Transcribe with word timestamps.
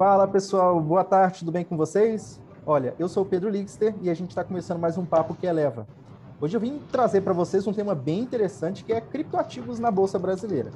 Fala 0.00 0.26
pessoal, 0.26 0.80
boa 0.80 1.04
tarde, 1.04 1.40
tudo 1.40 1.52
bem 1.52 1.62
com 1.62 1.76
vocês? 1.76 2.40
Olha, 2.64 2.94
eu 2.98 3.06
sou 3.06 3.22
o 3.22 3.26
Pedro 3.26 3.50
Lixter 3.50 3.94
e 4.00 4.08
a 4.08 4.14
gente 4.14 4.30
está 4.30 4.42
começando 4.42 4.78
mais 4.80 4.96
um 4.96 5.04
papo 5.04 5.34
que 5.34 5.44
eleva. 5.46 5.86
Hoje 6.40 6.56
eu 6.56 6.60
vim 6.60 6.80
trazer 6.90 7.20
para 7.20 7.34
vocês 7.34 7.66
um 7.66 7.72
tema 7.74 7.94
bem 7.94 8.20
interessante 8.20 8.82
que 8.82 8.94
é 8.94 9.00
criptoativos 9.02 9.78
na 9.78 9.90
Bolsa 9.90 10.18
Brasileira. 10.18 10.70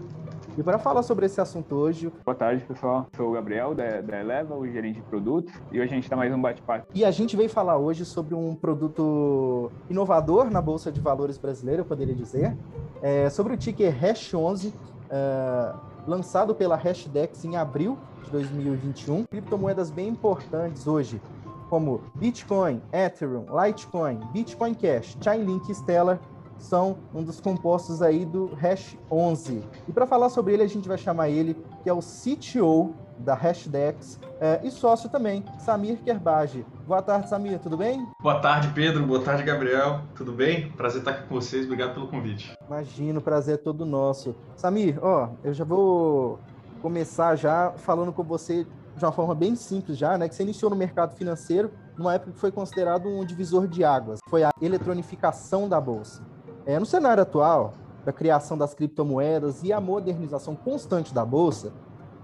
E 0.58 0.62
para 0.62 0.78
falar 0.78 1.02
sobre 1.02 1.24
esse 1.24 1.40
assunto 1.40 1.74
hoje. 1.74 2.12
Boa 2.22 2.34
tarde, 2.34 2.62
pessoal. 2.66 3.06
Sou 3.16 3.30
o 3.30 3.32
Gabriel, 3.32 3.74
da, 3.74 4.02
da 4.02 4.20
Eleva, 4.20 4.54
o 4.54 4.70
gerente 4.70 4.96
de 4.96 5.06
produtos, 5.06 5.54
e 5.72 5.80
hoje 5.80 5.90
a 5.90 5.94
gente 5.94 6.04
está 6.04 6.16
mais 6.16 6.30
um 6.30 6.42
bate-papo. 6.42 6.88
E 6.94 7.02
a 7.02 7.10
gente 7.10 7.34
veio 7.34 7.48
falar 7.48 7.78
hoje 7.78 8.04
sobre 8.04 8.34
um 8.34 8.54
produto 8.54 9.72
inovador 9.88 10.50
na 10.50 10.60
Bolsa 10.60 10.92
de 10.92 11.00
Valores 11.00 11.38
brasileira, 11.38 11.80
eu 11.80 11.86
poderia 11.86 12.14
dizer, 12.14 12.54
é, 13.00 13.30
sobre 13.30 13.54
o 13.54 13.56
ticker 13.56 13.90
Hash 13.90 14.34
11, 14.34 14.74
é, 15.08 15.74
lançado 16.06 16.54
pela 16.54 16.76
Hashdex 16.76 17.44
em 17.44 17.56
abril 17.56 17.98
de 18.24 18.30
2021. 18.30 19.24
Criptomoedas 19.24 19.90
bem 19.90 20.08
importantes 20.08 20.86
hoje, 20.86 21.20
como 21.68 22.02
Bitcoin, 22.14 22.80
Ethereum, 22.92 23.46
Litecoin, 23.50 24.20
Bitcoin 24.32 24.74
Cash, 24.74 25.16
Chainlink 25.20 25.70
e 25.70 25.74
Stellar 25.74 26.20
são 26.58 26.96
um 27.14 27.22
dos 27.22 27.40
compostos 27.40 28.00
aí 28.00 28.24
do 28.24 28.46
Hash 28.54 28.96
11. 29.10 29.62
E 29.88 29.92
para 29.92 30.06
falar 30.06 30.28
sobre 30.28 30.54
ele, 30.54 30.62
a 30.62 30.68
gente 30.68 30.88
vai 30.88 30.96
chamar 30.96 31.28
ele, 31.28 31.56
que 31.82 31.88
é 31.88 31.92
o 31.92 32.00
CTO 32.00 32.94
da 33.18 33.34
Hashdex 33.34 34.18
é, 34.40 34.60
e 34.62 34.70
sócio 34.70 35.08
também, 35.08 35.44
Samir 35.58 35.98
Kerbage. 36.02 36.66
Boa 36.86 37.00
tarde, 37.00 37.28
Samir, 37.28 37.58
tudo 37.58 37.76
bem? 37.76 38.06
Boa 38.20 38.40
tarde, 38.40 38.68
Pedro. 38.74 39.06
Boa 39.06 39.20
tarde, 39.20 39.42
Gabriel. 39.42 40.00
Tudo 40.14 40.32
bem? 40.32 40.70
Prazer 40.72 41.00
estar 41.00 41.12
aqui 41.12 41.28
com 41.28 41.34
vocês. 41.34 41.64
Obrigado 41.64 41.94
pelo 41.94 42.08
convite. 42.08 42.54
Imagino, 42.66 43.20
prazer 43.20 43.54
é 43.54 43.58
todo 43.58 43.86
nosso. 43.86 44.34
Samir, 44.56 44.98
ó, 45.02 45.30
eu 45.42 45.54
já 45.54 45.64
vou 45.64 46.38
começar 46.82 47.36
já 47.36 47.72
falando 47.76 48.12
com 48.12 48.22
você 48.22 48.66
de 48.96 49.04
uma 49.04 49.12
forma 49.12 49.34
bem 49.34 49.56
simples 49.56 49.96
já, 49.96 50.18
né? 50.18 50.28
Que 50.28 50.34
você 50.34 50.42
iniciou 50.42 50.70
no 50.70 50.76
mercado 50.76 51.14
financeiro 51.14 51.70
numa 51.96 52.14
época 52.14 52.32
que 52.32 52.38
foi 52.38 52.52
considerado 52.52 53.08
um 53.08 53.24
divisor 53.24 53.66
de 53.66 53.84
águas. 53.84 54.20
Foi 54.28 54.44
a 54.44 54.50
eletronificação 54.60 55.68
da 55.68 55.80
bolsa. 55.80 56.22
É, 56.66 56.78
no 56.78 56.86
cenário 56.86 57.22
atual, 57.22 57.74
da 58.04 58.12
criação 58.12 58.56
das 58.56 58.74
criptomoedas 58.74 59.62
e 59.62 59.72
a 59.72 59.80
modernização 59.80 60.54
constante 60.54 61.14
da 61.14 61.24
Bolsa, 61.24 61.72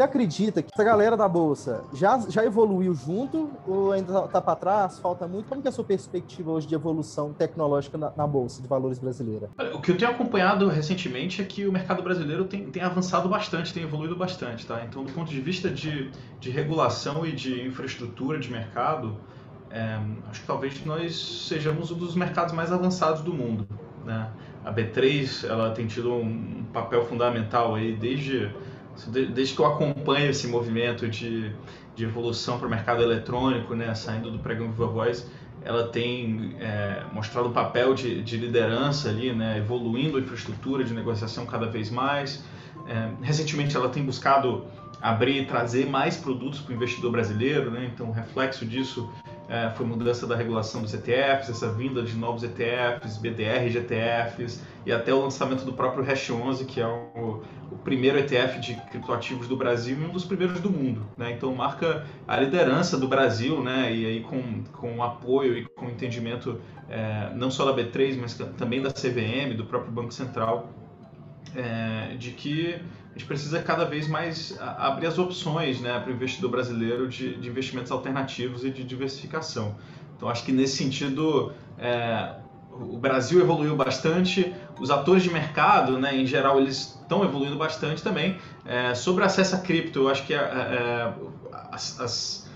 você 0.01 0.05
acredita 0.05 0.63
que 0.63 0.71
essa 0.73 0.83
galera 0.83 1.15
da 1.15 1.29
Bolsa 1.29 1.85
já, 1.93 2.19
já 2.29 2.43
evoluiu 2.43 2.95
junto 2.95 3.51
ou 3.67 3.93
ainda 3.93 4.11
está 4.11 4.29
tá 4.29 4.41
para 4.41 4.57
trás? 4.57 4.99
Falta 4.99 5.29
muito? 5.29 5.47
Como 5.47 5.61
que 5.61 5.69
é 5.69 5.71
a 5.71 5.73
sua 5.73 5.85
perspectiva 5.85 6.51
hoje 6.51 6.67
de 6.67 6.75
evolução 6.75 7.35
tecnológica 7.35 7.99
na, 7.99 8.11
na, 8.17 8.27
Bolsa 8.27 8.63
de 8.63 8.69
Valores 8.69 8.99
brasileira? 8.99 9.51
O 9.75 9.81
que 9.81 9.91
eu 9.91 9.99
tenho 9.99 10.11
acompanhado 10.11 10.69
recentemente 10.69 11.43
é 11.43 11.45
que 11.45 11.67
o 11.67 11.73
mercado 11.73 12.03
brasileiro 12.03 12.45
tem, 12.47 12.65
tem 12.71 12.83
avançado 12.83 13.29
bastante, 13.29 13.75
tem 13.75 13.83
evoluído 13.83 14.17
bastante. 14.17 14.67
Tá? 14.67 14.83
Então, 14.89 15.05
do 15.05 15.13
ponto 15.13 15.31
de 15.31 15.41
vista 15.41 15.69
de, 15.69 16.11
de 16.41 16.51
regulação 16.51 17.27
e 17.27 17.33
de 17.33 17.67
infraestrutura 17.67 18.39
de 18.39 18.51
mercado, 18.51 19.19
é, 19.71 20.01
acho 20.31 20.41
que 20.41 20.47
talvez 20.47 20.83
nós 20.87 21.47
sejamos 21.47 21.91
um 21.91 21.99
dos 21.99 22.15
mercados 22.15 22.55
mais 22.55 22.73
avançados 22.73 23.21
do 23.21 23.35
mundo. 23.35 23.69
Né? 24.05 24.31
A 24.65 24.73
B3 24.73 25.49
ela 25.49 25.71
tem 25.71 25.87
tido 25.87 26.13
um 26.13 26.65
papel 26.73 27.05
fundamental 27.05 27.75
aí 27.75 27.95
desde, 27.95 28.51
desde 29.09 29.55
que 29.55 29.61
eu 29.61 29.67
acompanho 29.67 30.31
esse 30.31 30.47
movimento 30.47 31.09
de, 31.09 31.53
de 31.95 32.05
evolução 32.05 32.59
para 32.59 32.67
o 32.67 32.71
mercado 32.71 33.03
eletrônico, 33.03 33.75
né? 33.75 33.95
saindo 33.95 34.31
do 34.31 34.39
pregão 34.39 34.71
Viva 34.71 34.87
Voz, 34.87 35.27
ela 35.63 35.89
tem 35.89 36.57
é, 36.59 37.05
mostrado 37.13 37.49
um 37.49 37.53
papel 37.53 37.95
de, 37.95 38.23
de, 38.23 38.37
liderança 38.37 39.09
ali, 39.09 39.33
né? 39.33 39.59
evoluindo 39.59 40.17
a 40.17 40.21
infraestrutura 40.21 40.85
de 40.85 40.95
negociação 40.95 41.47
cada 41.47 41.67
vez 41.67 41.91
mais. 41.91 42.45
É, 42.89 43.11
recentemente 43.23 43.77
ela 43.77 43.89
tem 43.89 44.05
buscado 44.05 44.65
abrir 45.01 45.43
e 45.43 45.47
trazer 45.47 45.87
mais 45.87 46.17
produtos 46.17 46.61
para 46.61 46.73
o 46.73 46.75
investidor 46.75 47.13
brasileiro, 47.13 47.71
né? 47.71 47.91
então 47.93 48.09
o 48.09 48.13
reflexo 48.13 48.67
disso 48.67 49.11
é, 49.51 49.69
foi 49.71 49.85
mudança 49.85 50.29
da 50.29 50.37
regulação 50.37 50.81
dos 50.81 50.95
ETFs, 50.95 51.51
essa 51.51 51.73
vinda 51.73 52.03
de 52.03 52.17
novos 52.17 52.45
ETFs, 52.45 53.17
BDR 53.17 53.69
de 53.69 53.79
ETFs 53.79 54.63
e 54.87 54.93
até 54.93 55.13
o 55.13 55.21
lançamento 55.21 55.65
do 55.65 55.73
próprio 55.73 56.05
Hash 56.05 56.31
11, 56.31 56.65
que 56.67 56.81
é 56.81 56.87
o, 56.87 57.43
o, 57.73 57.77
primeiro 57.83 58.17
ETF 58.17 58.61
de 58.61 58.77
criptoativos 58.91 59.49
do 59.49 59.57
Brasil 59.57 59.99
e 60.01 60.05
um 60.05 60.11
dos 60.11 60.25
primeiros 60.25 60.61
do 60.61 60.71
mundo. 60.71 61.05
Né? 61.17 61.33
Então 61.33 61.53
marca 61.53 62.07
a 62.29 62.37
liderança 62.37 62.97
do 62.97 63.09
Brasil 63.09 63.61
né? 63.61 63.93
e 63.93 64.07
aí 64.07 64.21
com, 64.21 64.63
com 64.73 65.03
apoio 65.03 65.59
e 65.59 65.65
com 65.65 65.87
entendimento 65.87 66.61
é, 66.89 67.33
não 67.35 67.51
só 67.51 67.65
da 67.65 67.77
B3, 67.77 68.19
mas 68.21 68.35
também 68.57 68.81
da 68.81 68.93
CVM, 68.93 69.57
do 69.57 69.65
próprio 69.65 69.91
Banco 69.91 70.15
Central, 70.15 70.69
é, 71.55 72.17
de 72.17 72.31
que 72.33 72.75
a 72.75 73.19
gente 73.19 73.27
precisa 73.27 73.61
cada 73.61 73.85
vez 73.85 74.07
mais 74.07 74.57
abrir 74.61 75.07
as 75.07 75.19
opções 75.19 75.81
né, 75.81 75.99
para 75.99 76.11
o 76.11 76.15
investidor 76.15 76.51
brasileiro 76.51 77.09
de, 77.09 77.35
de, 77.37 77.49
investimentos 77.49 77.91
alternativos 77.91 78.65
e 78.65 78.71
de 78.71 78.85
diversificação. 78.85 79.75
Então, 80.17 80.29
acho 80.29 80.45
que 80.45 80.53
nesse 80.53 80.77
sentido, 80.77 81.53
é, 81.79 82.35
o 82.71 82.97
Brasil 82.99 83.41
evoluiu 83.41 83.75
bastante, 83.75 84.55
os 84.79 84.91
atores 84.91 85.23
de 85.23 85.31
mercado, 85.31 85.99
né, 85.99 86.17
em 86.17 86.27
geral, 86.27 86.61
eles 86.61 86.99
estão 87.01 87.25
evoluindo 87.25 87.57
bastante 87.57 88.03
também. 88.03 88.39
É, 88.65 88.95
sobre 88.95 89.25
acesso 89.25 89.57
a 89.57 89.59
cripto, 89.59 90.01
eu 90.01 90.09
acho 90.09 90.25
que 90.27 90.35
é, 90.35 90.39
é 90.39 91.15
as, 91.73 92.01
as 92.01 92.50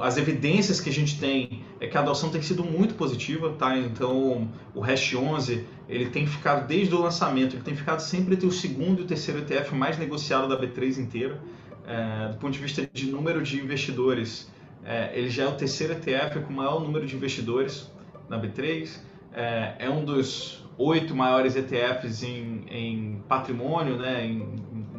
as 0.00 0.16
evidências 0.16 0.80
que 0.80 0.88
a 0.88 0.92
gente 0.92 1.20
tem 1.20 1.62
é 1.80 1.86
que 1.86 1.96
a 1.96 2.00
adoção 2.00 2.30
tem 2.30 2.40
sido 2.40 2.64
muito 2.64 2.94
positiva, 2.94 3.50
tá? 3.58 3.76
Então, 3.76 4.48
o 4.74 4.80
Hash 4.80 5.14
11, 5.14 5.66
ele 5.86 6.08
tem 6.08 6.26
ficado 6.26 6.66
desde 6.66 6.94
o 6.94 7.00
lançamento, 7.02 7.56
ele 7.56 7.62
tem 7.62 7.76
ficado 7.76 8.00
sempre 8.00 8.34
entre 8.34 8.46
o 8.46 8.52
segundo 8.52 9.00
e 9.00 9.04
o 9.04 9.06
terceiro 9.06 9.40
ETF 9.40 9.74
mais 9.74 9.98
negociado 9.98 10.48
da 10.48 10.58
B3 10.58 10.98
inteira. 10.98 11.42
É, 11.86 12.28
do 12.28 12.38
ponto 12.38 12.52
de 12.52 12.58
vista 12.58 12.88
de 12.90 13.10
número 13.10 13.42
de 13.42 13.60
investidores, 13.60 14.50
é, 14.82 15.10
ele 15.12 15.28
já 15.28 15.44
é 15.44 15.48
o 15.48 15.54
terceiro 15.54 15.92
ETF 15.92 16.40
com 16.40 16.52
o 16.52 16.56
maior 16.56 16.80
número 16.80 17.06
de 17.06 17.14
investidores 17.14 17.90
na 18.28 18.40
B3. 18.40 18.98
É, 19.34 19.74
é 19.78 19.90
um 19.90 20.04
dos 20.04 20.64
oito 20.78 21.14
maiores 21.14 21.54
ETFs 21.54 22.22
em, 22.22 22.64
em 22.70 23.22
patrimônio, 23.28 23.96
né, 23.98 24.24
em, 24.24 24.54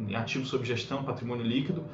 em 0.08 0.14
ativos 0.14 0.48
sob 0.48 0.64
gestão, 0.64 1.02
patrimônio 1.02 1.44
líquido. 1.44 1.84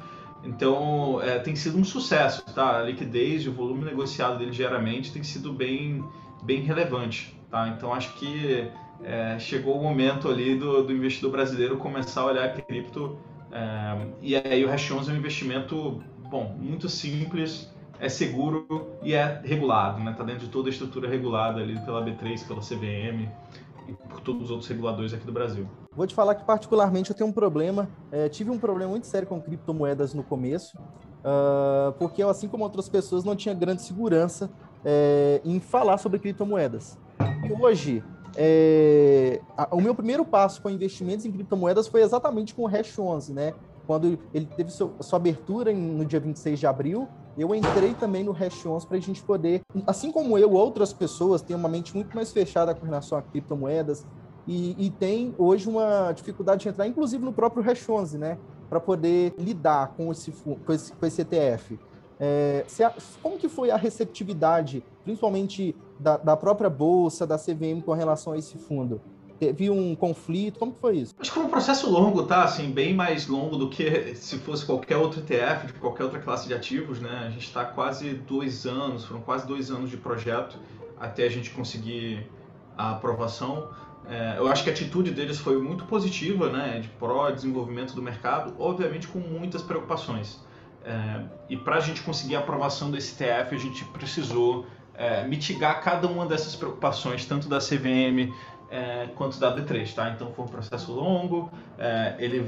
Então, 0.43 1.21
é, 1.21 1.39
tem 1.39 1.55
sido 1.55 1.77
um 1.77 1.83
sucesso, 1.83 2.43
tá? 2.53 2.79
A 2.79 2.83
liquidez 2.83 3.43
e 3.43 3.49
o 3.49 3.53
volume 3.53 3.83
negociado 3.83 4.37
dele 4.37 4.51
diariamente 4.51 5.11
tem 5.11 5.23
sido 5.23 5.51
bem, 5.51 6.03
bem 6.43 6.61
relevante, 6.61 7.37
tá? 7.49 7.67
Então, 7.69 7.93
acho 7.93 8.13
que 8.13 8.69
é, 9.03 9.37
chegou 9.39 9.79
o 9.79 9.83
momento 9.83 10.29
ali 10.29 10.55
do, 10.55 10.83
do, 10.83 10.93
investidor 10.93 11.31
brasileiro 11.31 11.77
começar 11.77 12.21
a 12.21 12.25
olhar 12.25 12.45
a 12.45 12.49
cripto 12.49 13.17
é, 13.51 14.07
e 14.21 14.35
aí 14.35 14.63
o 14.63 14.69
Hash 14.69 14.91
11 14.91 15.09
é 15.09 15.13
um 15.13 15.17
investimento, 15.17 16.03
bom, 16.29 16.55
muito 16.57 16.87
simples, 16.87 17.69
é 17.99 18.07
seguro 18.07 18.89
e 19.03 19.13
é 19.13 19.41
regulado, 19.43 19.99
né? 20.01 20.13
Tá 20.17 20.23
dentro 20.23 20.45
de 20.45 20.49
toda 20.49 20.69
a 20.69 20.71
estrutura 20.71 21.09
regulada 21.09 21.61
ali 21.61 21.77
pela 21.81 22.03
B3, 22.03 22.47
pela 22.47 22.61
CVM, 22.61 23.27
e 23.89 24.07
por 24.07 24.21
todos 24.21 24.43
os 24.43 24.51
outros 24.51 24.69
reguladores 24.69 25.13
aqui 25.13 25.25
do 25.25 25.31
Brasil. 25.31 25.67
Vou 25.95 26.05
te 26.05 26.13
falar 26.13 26.35
que 26.35 26.43
particularmente 26.43 27.09
eu 27.09 27.15
tenho 27.15 27.29
um 27.29 27.33
problema, 27.33 27.89
é, 28.11 28.29
tive 28.29 28.49
um 28.51 28.59
problema 28.59 28.91
muito 28.91 29.07
sério 29.07 29.27
com 29.27 29.41
criptomoedas 29.41 30.13
no 30.13 30.23
começo, 30.23 30.77
uh, 30.77 31.91
porque 31.97 32.23
eu, 32.23 32.29
assim 32.29 32.47
como 32.47 32.63
outras 32.63 32.87
pessoas, 32.87 33.23
não 33.23 33.35
tinha 33.35 33.53
grande 33.53 33.81
segurança 33.81 34.49
é, 34.85 35.41
em 35.43 35.59
falar 35.59 35.97
sobre 35.97 36.19
criptomoedas. 36.19 36.97
E 37.43 37.51
hoje, 37.51 38.03
é, 38.35 39.41
a, 39.57 39.75
o 39.75 39.81
meu 39.81 39.95
primeiro 39.95 40.23
passo 40.23 40.61
com 40.61 40.69
investimentos 40.69 41.25
em 41.25 41.31
criptomoedas 41.31 41.87
foi 41.87 42.01
exatamente 42.01 42.53
com 42.53 42.63
o 42.63 42.67
Hash 42.67 42.97
11, 42.97 43.33
né? 43.33 43.53
Quando 43.85 44.19
ele 44.33 44.45
teve 44.45 44.71
seu, 44.71 44.93
sua 45.01 45.17
abertura 45.17 45.71
em, 45.71 45.75
no 45.75 46.05
dia 46.05 46.19
26 46.19 46.59
de 46.59 46.67
abril, 46.67 47.07
eu 47.37 47.53
entrei 47.55 47.93
também 47.93 48.23
no 48.23 48.31
Hash 48.31 48.65
11 48.65 48.87
para 48.87 48.97
a 48.97 48.99
gente 48.99 49.21
poder, 49.23 49.61
assim 49.87 50.11
como 50.11 50.37
eu, 50.37 50.51
outras 50.51 50.91
pessoas 50.91 51.41
têm 51.41 51.55
uma 51.55 51.69
mente 51.69 51.95
muito 51.95 52.13
mais 52.15 52.31
fechada 52.31 52.75
com 52.75 52.85
relação 52.85 53.17
a 53.17 53.21
criptomoedas 53.21 54.05
e, 54.47 54.75
e 54.77 54.89
tem 54.89 55.33
hoje 55.37 55.69
uma 55.69 56.11
dificuldade 56.11 56.63
de 56.63 56.69
entrar, 56.69 56.87
inclusive 56.87 57.23
no 57.23 57.31
próprio 57.31 57.63
Hash 57.63 57.87
11, 57.87 58.17
né? 58.17 58.37
Para 58.67 58.79
poder 58.79 59.33
lidar 59.37 59.93
com 59.95 60.11
esse, 60.11 60.31
com 60.31 60.73
esse, 60.73 60.91
com 60.91 61.05
esse 61.05 61.21
ETF. 61.21 61.79
É, 62.19 62.65
como 63.21 63.37
que 63.37 63.47
foi 63.47 63.71
a 63.71 63.77
receptividade, 63.77 64.83
principalmente 65.03 65.75
da, 65.99 66.17
da, 66.17 66.35
própria 66.35 66.69
Bolsa, 66.69 67.25
da 67.25 67.37
CVM 67.37 67.81
com 67.85 67.93
relação 67.93 68.33
a 68.33 68.37
esse 68.37 68.57
fundo? 68.57 68.99
Teve 69.39 69.69
um 69.69 69.95
conflito? 69.95 70.59
Como 70.59 70.73
foi 70.73 70.97
isso? 70.97 71.15
Acho 71.17 71.31
que 71.31 71.35
foi 71.35 71.45
um 71.45 71.49
processo 71.49 71.89
longo, 71.89 72.23
tá? 72.23 72.43
Assim, 72.43 72.71
bem 72.71 72.93
mais 72.93 73.25
longo 73.27 73.55
do 73.55 73.69
que 73.69 74.13
se 74.15 74.37
fosse 74.39 74.65
qualquer 74.65 74.97
outro 74.97 75.21
ETF, 75.21 75.67
de 75.67 75.73
qualquer 75.73 76.03
outra 76.03 76.19
classe 76.19 76.45
de 76.45 76.53
ativos, 76.53 76.99
né? 76.99 77.23
A 77.27 77.29
gente 77.29 77.47
está 77.47 77.63
quase 77.63 78.15
dois 78.15 78.65
anos, 78.65 79.05
foram 79.05 79.21
quase 79.21 79.47
dois 79.47 79.71
anos 79.71 79.89
de 79.89 79.95
projeto 79.95 80.57
até 80.99 81.23
a 81.25 81.29
gente 81.29 81.51
conseguir 81.51 82.29
a 82.77 82.91
aprovação. 82.91 83.69
É, 84.09 84.35
eu 84.37 84.47
acho 84.49 84.63
que 84.63 84.69
a 84.69 84.73
atitude 84.73 85.11
deles 85.11 85.39
foi 85.39 85.57
muito 85.57 85.85
positiva, 85.85 86.49
né? 86.49 86.79
De 86.81 86.89
pró-desenvolvimento 86.89 87.93
do 87.93 88.01
mercado, 88.01 88.53
obviamente 88.59 89.07
com 89.07 89.19
muitas 89.19 89.61
preocupações. 89.61 90.43
É, 90.83 91.23
e 91.49 91.55
para 91.55 91.75
a 91.75 91.79
gente 91.79 92.01
conseguir 92.01 92.35
a 92.35 92.39
aprovação 92.39 92.91
desse 92.91 93.23
ETF, 93.23 93.55
a 93.55 93.57
gente 93.57 93.85
precisou 93.85 94.65
é, 94.95 95.25
mitigar 95.25 95.81
cada 95.81 96.07
uma 96.07 96.25
dessas 96.25 96.57
preocupações, 96.57 97.25
tanto 97.25 97.47
da 97.47 97.59
CVM 97.59 98.33
é, 98.71 99.07
quanto 99.15 99.39
da 99.39 99.55
B3, 99.55 99.93
tá? 99.93 100.09
Então 100.09 100.31
foi 100.33 100.45
um 100.45 100.47
processo 100.47 100.91
longo, 100.91 101.51
é, 101.77 102.15
ele 102.19 102.45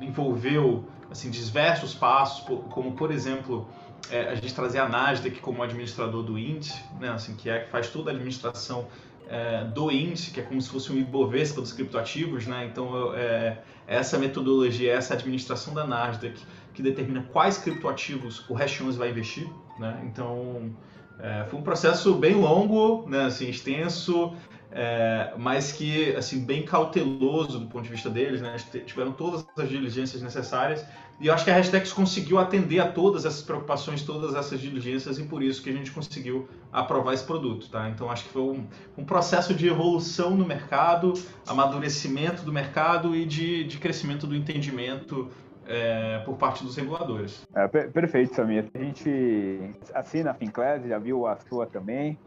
envolveu 0.00 0.84
assim 1.10 1.30
diversos 1.30 1.94
passos, 1.94 2.44
como 2.70 2.92
por 2.92 3.10
exemplo 3.10 3.66
é, 4.10 4.28
a 4.28 4.34
gente 4.34 4.54
trazer 4.54 4.78
a 4.78 4.88
Nasdaq 4.88 5.40
como 5.40 5.62
administrador 5.62 6.22
do 6.22 6.38
índice, 6.38 6.80
né? 6.98 7.10
Assim 7.10 7.34
que 7.34 7.50
é 7.50 7.60
que 7.60 7.70
faz 7.70 7.88
toda 7.90 8.10
a 8.10 8.14
administração 8.14 8.86
é, 9.28 9.64
do 9.64 9.90
índice, 9.90 10.30
que 10.30 10.40
é 10.40 10.42
como 10.42 10.60
se 10.60 10.68
fosse 10.68 10.92
um 10.92 10.96
Ibovespa 10.96 11.60
dos 11.60 11.72
criptoativos, 11.72 12.46
né? 12.46 12.68
Então 12.70 13.14
é, 13.14 13.58
essa 13.86 14.18
metodologia, 14.18 14.92
essa 14.92 15.14
administração 15.14 15.74
da 15.74 15.86
Nasdaq 15.86 16.40
que 16.72 16.82
determina 16.82 17.22
quais 17.32 17.58
criptoativos 17.58 18.48
o 18.48 18.54
Hash 18.54 18.80
11 18.80 18.96
vai 18.96 19.10
investir, 19.10 19.48
né? 19.78 20.00
Então 20.04 20.72
é, 21.18 21.44
foi 21.48 21.58
um 21.58 21.62
processo 21.62 22.14
bem 22.14 22.34
longo, 22.34 23.06
né? 23.08 23.26
Assim 23.26 23.48
extenso, 23.48 24.32
é, 24.72 25.32
mas 25.36 25.72
que 25.72 26.14
assim 26.14 26.44
bem 26.44 26.64
cauteloso 26.64 27.58
do 27.58 27.66
ponto 27.66 27.82
de 27.82 27.90
vista 27.90 28.08
deles, 28.08 28.40
né? 28.40 28.56
Tiveram 28.86 29.12
todas 29.12 29.44
as 29.56 29.68
diligências 29.68 30.22
necessárias 30.22 30.84
e 31.20 31.26
eu 31.26 31.34
acho 31.34 31.44
que 31.44 31.50
a 31.50 31.54
Hashtags 31.54 31.92
conseguiu 31.92 32.38
atender 32.38 32.80
a 32.80 32.90
todas 32.90 33.26
essas 33.26 33.42
preocupações, 33.42 34.02
todas 34.02 34.34
essas 34.34 34.58
diligências 34.58 35.18
e 35.18 35.24
por 35.24 35.42
isso 35.42 35.62
que 35.62 35.68
a 35.68 35.72
gente 35.72 35.90
conseguiu 35.90 36.48
aprovar 36.72 37.12
esse 37.12 37.24
produto, 37.24 37.68
tá? 37.68 37.90
Então 37.90 38.10
acho 38.10 38.24
que 38.24 38.30
foi 38.30 38.42
um, 38.42 38.66
um 38.96 39.04
processo 39.04 39.52
de 39.52 39.68
evolução 39.68 40.30
no 40.30 40.46
mercado, 40.46 41.12
amadurecimento 41.46 42.42
do 42.42 42.52
mercado 42.52 43.14
e 43.14 43.26
de, 43.26 43.64
de 43.64 43.76
crescimento 43.76 44.26
do 44.26 44.34
entendimento 44.34 45.28
é, 45.66 46.20
por 46.24 46.36
parte 46.36 46.64
dos 46.64 46.74
reguladores. 46.74 47.46
É, 47.54 47.68
perfeito, 47.68 48.34
Samir. 48.34 48.70
A 48.72 48.78
gente 48.78 49.74
assina 49.92 50.30
a 50.30 50.34
Finclass, 50.34 50.86
já 50.86 50.98
viu 50.98 51.26
a 51.26 51.36
sua 51.36 51.66
também. 51.66 52.18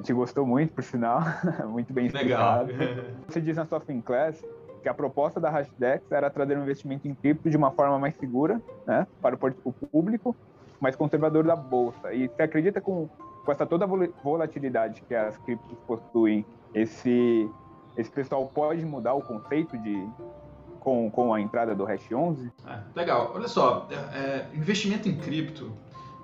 A 0.00 0.02
gente 0.02 0.14
gostou 0.14 0.46
muito, 0.46 0.72
por 0.72 0.82
sinal, 0.82 1.20
muito 1.68 1.92
bem 1.92 2.06
explicado. 2.06 2.72
Legal. 2.72 3.04
Você 3.28 3.38
diz 3.38 3.54
na 3.54 3.66
sua 3.66 3.80
Finclass 3.80 4.42
que 4.82 4.88
a 4.88 4.94
proposta 4.94 5.38
da 5.38 5.50
Hashdex 5.50 6.10
era 6.10 6.30
trazer 6.30 6.56
um 6.56 6.62
investimento 6.62 7.06
em 7.06 7.14
cripto 7.14 7.50
de 7.50 7.56
uma 7.56 7.70
forma 7.70 7.98
mais 7.98 8.16
segura, 8.16 8.58
né, 8.86 9.06
para 9.20 9.36
o 9.62 9.72
público, 9.72 10.34
mais 10.80 10.96
conservador 10.96 11.44
da 11.44 11.54
bolsa. 11.54 12.14
E 12.14 12.28
você 12.28 12.42
acredita 12.42 12.80
com, 12.80 13.10
com 13.44 13.52
essa 13.52 13.66
toda 13.66 13.86
volatilidade 13.86 15.02
que 15.02 15.14
as 15.14 15.36
criptos 15.36 15.76
possuem, 15.86 16.46
esse 16.74 17.46
esse 17.94 18.10
pessoal 18.10 18.46
pode 18.46 18.82
mudar 18.86 19.12
o 19.12 19.20
conceito 19.20 19.76
de 19.76 20.08
com, 20.78 21.10
com 21.10 21.34
a 21.34 21.40
entrada 21.42 21.74
do 21.74 21.84
Hash 21.84 22.10
11? 22.10 22.50
É, 22.66 22.78
legal. 22.94 23.32
Olha 23.34 23.48
só, 23.48 23.86
é, 23.90 24.18
é, 24.18 24.48
investimento 24.54 25.10
em 25.10 25.18
cripto 25.18 25.70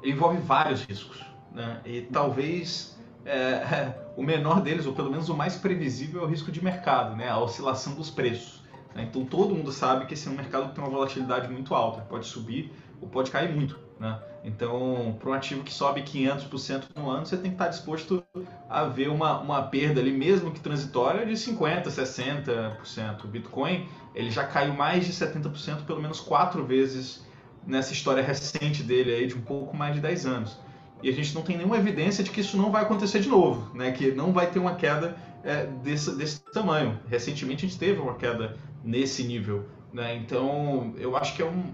envolve 0.02 0.38
vários 0.38 0.87
riscos, 0.87 1.23
né? 1.52 1.82
E 1.84 2.02
talvez 2.02 2.95
é, 3.26 3.93
o 4.17 4.23
menor 4.23 4.61
deles, 4.61 4.87
ou 4.87 4.94
pelo 4.94 5.11
menos 5.11 5.28
o 5.28 5.37
mais 5.37 5.56
previsível, 5.56 6.23
é 6.23 6.25
o 6.25 6.28
risco 6.28 6.50
de 6.52 6.62
mercado, 6.62 7.17
né? 7.17 7.28
a 7.28 7.38
oscilação 7.38 7.94
dos 7.94 8.08
preços. 8.08 8.62
Né? 8.94 9.06
Então 9.11 9.25
todo 9.25 9.55
mundo 9.55 9.73
sabe 9.73 10.06
que 10.06 10.14
esse 10.14 10.28
é 10.28 10.31
um 10.31 10.34
mercado 10.34 10.69
que 10.69 10.75
tem 10.75 10.84
uma 10.84 10.90
volatilidade 10.90 11.49
muito 11.49 11.75
alta, 11.75 12.00
pode 12.02 12.26
subir 12.26 12.73
ou 13.00 13.08
pode 13.08 13.31
cair 13.31 13.52
muito. 13.52 13.78
Né? 13.99 14.19
Então, 14.44 15.17
para 15.19 15.31
um 15.31 15.32
ativo 15.32 15.64
que 15.64 15.73
sobe 15.73 16.02
500% 16.02 16.84
no 16.94 17.11
ano, 17.11 17.26
você 17.26 17.37
tem 17.37 17.50
que 17.50 17.56
estar 17.56 17.69
disposto 17.69 18.23
a 18.69 18.84
ver 18.84 19.08
uma, 19.08 19.40
uma 19.40 19.62
perda 19.62 20.00
ali, 20.00 20.12
mesmo 20.12 20.52
que 20.52 20.61
transitória, 20.61 21.26
de 21.26 21.32
50%, 21.32 21.84
60%. 21.84 23.25
O 23.25 23.26
Bitcoin 23.26 23.88
ele 24.14 24.31
já 24.31 24.44
caiu 24.44 24.73
mais 24.73 25.05
de 25.05 25.12
70%, 25.12 25.84
pelo 25.84 26.00
menos 26.00 26.20
quatro 26.20 26.64
vezes 26.64 27.26
nessa 27.67 27.93
história 27.93 28.23
recente 28.23 28.82
dele, 28.82 29.12
aí, 29.12 29.26
de 29.26 29.34
um 29.34 29.40
pouco 29.40 29.76
mais 29.76 29.94
de 29.94 30.00
10 30.00 30.26
anos 30.26 30.65
e 31.02 31.08
a 31.08 31.12
gente 31.12 31.34
não 31.34 31.43
tem 31.43 31.56
nenhuma 31.56 31.76
evidência 31.76 32.25
de 32.25 32.31
que 32.31 32.40
isso 32.40 32.56
não 32.56 32.70
vai 32.70 32.82
acontecer 32.82 33.20
de 33.20 33.28
novo, 33.28 33.75
né? 33.75 33.93
que 33.93 34.12
não 34.12 34.32
vai 34.32 34.50
ter 34.50 34.58
uma 34.58 34.75
queda 34.75 35.16
é, 35.44 35.66
desse, 35.66 36.16
desse 36.16 36.40
tamanho. 36.52 36.98
Recentemente 37.08 37.64
a 37.64 37.69
gente 37.69 37.78
teve 37.78 38.00
uma 38.00 38.14
queda 38.14 38.56
nesse 38.82 39.22
nível. 39.25 39.66
Né? 39.93 40.16
Então 40.16 40.94
eu 40.98 41.16
acho 41.16 41.34
que 41.34 41.43
é 41.43 41.46
um, 41.46 41.64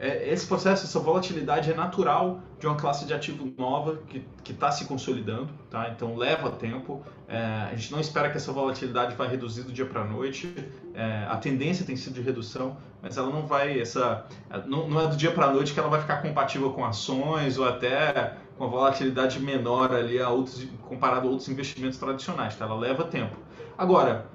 é, 0.00 0.32
esse 0.32 0.46
processo, 0.46 0.84
essa 0.84 1.00
volatilidade 1.00 1.70
é 1.70 1.74
natural 1.74 2.40
de 2.58 2.66
uma 2.66 2.76
classe 2.76 3.04
de 3.04 3.12
ativo 3.12 3.52
nova 3.58 4.00
que 4.06 4.52
está 4.52 4.70
se 4.70 4.84
consolidando, 4.84 5.48
tá? 5.68 5.90
Então 5.90 6.16
leva 6.16 6.50
tempo. 6.50 7.02
É, 7.26 7.68
a 7.70 7.74
gente 7.74 7.90
não 7.90 8.00
espera 8.00 8.30
que 8.30 8.36
essa 8.36 8.52
volatilidade 8.52 9.16
vai 9.16 9.28
reduzir 9.28 9.64
do 9.64 9.72
dia 9.72 9.86
para 9.86 10.02
a 10.02 10.04
noite. 10.04 10.54
É, 10.94 11.26
a 11.28 11.36
tendência 11.36 11.84
tem 11.84 11.96
sido 11.96 12.14
de 12.14 12.20
redução, 12.20 12.76
mas 13.02 13.16
ela 13.16 13.28
não 13.28 13.46
vai 13.46 13.80
essa 13.80 14.24
não, 14.66 14.88
não 14.88 15.00
é 15.00 15.08
do 15.08 15.16
dia 15.16 15.32
para 15.32 15.46
a 15.46 15.52
noite 15.52 15.74
que 15.74 15.80
ela 15.80 15.88
vai 15.88 16.00
ficar 16.00 16.22
compatível 16.22 16.70
com 16.72 16.84
ações 16.84 17.58
ou 17.58 17.66
até 17.66 18.36
com 18.58 18.68
volatilidade 18.68 19.38
menor 19.40 19.94
ali 19.94 20.20
a 20.20 20.28
outros 20.28 20.66
comparado 20.82 21.28
a 21.28 21.30
outros 21.30 21.48
investimentos 21.48 21.98
tradicionais. 21.98 22.56
Tá? 22.56 22.64
Ela 22.64 22.74
leva 22.74 23.04
tempo. 23.04 23.36
Agora, 23.76 24.28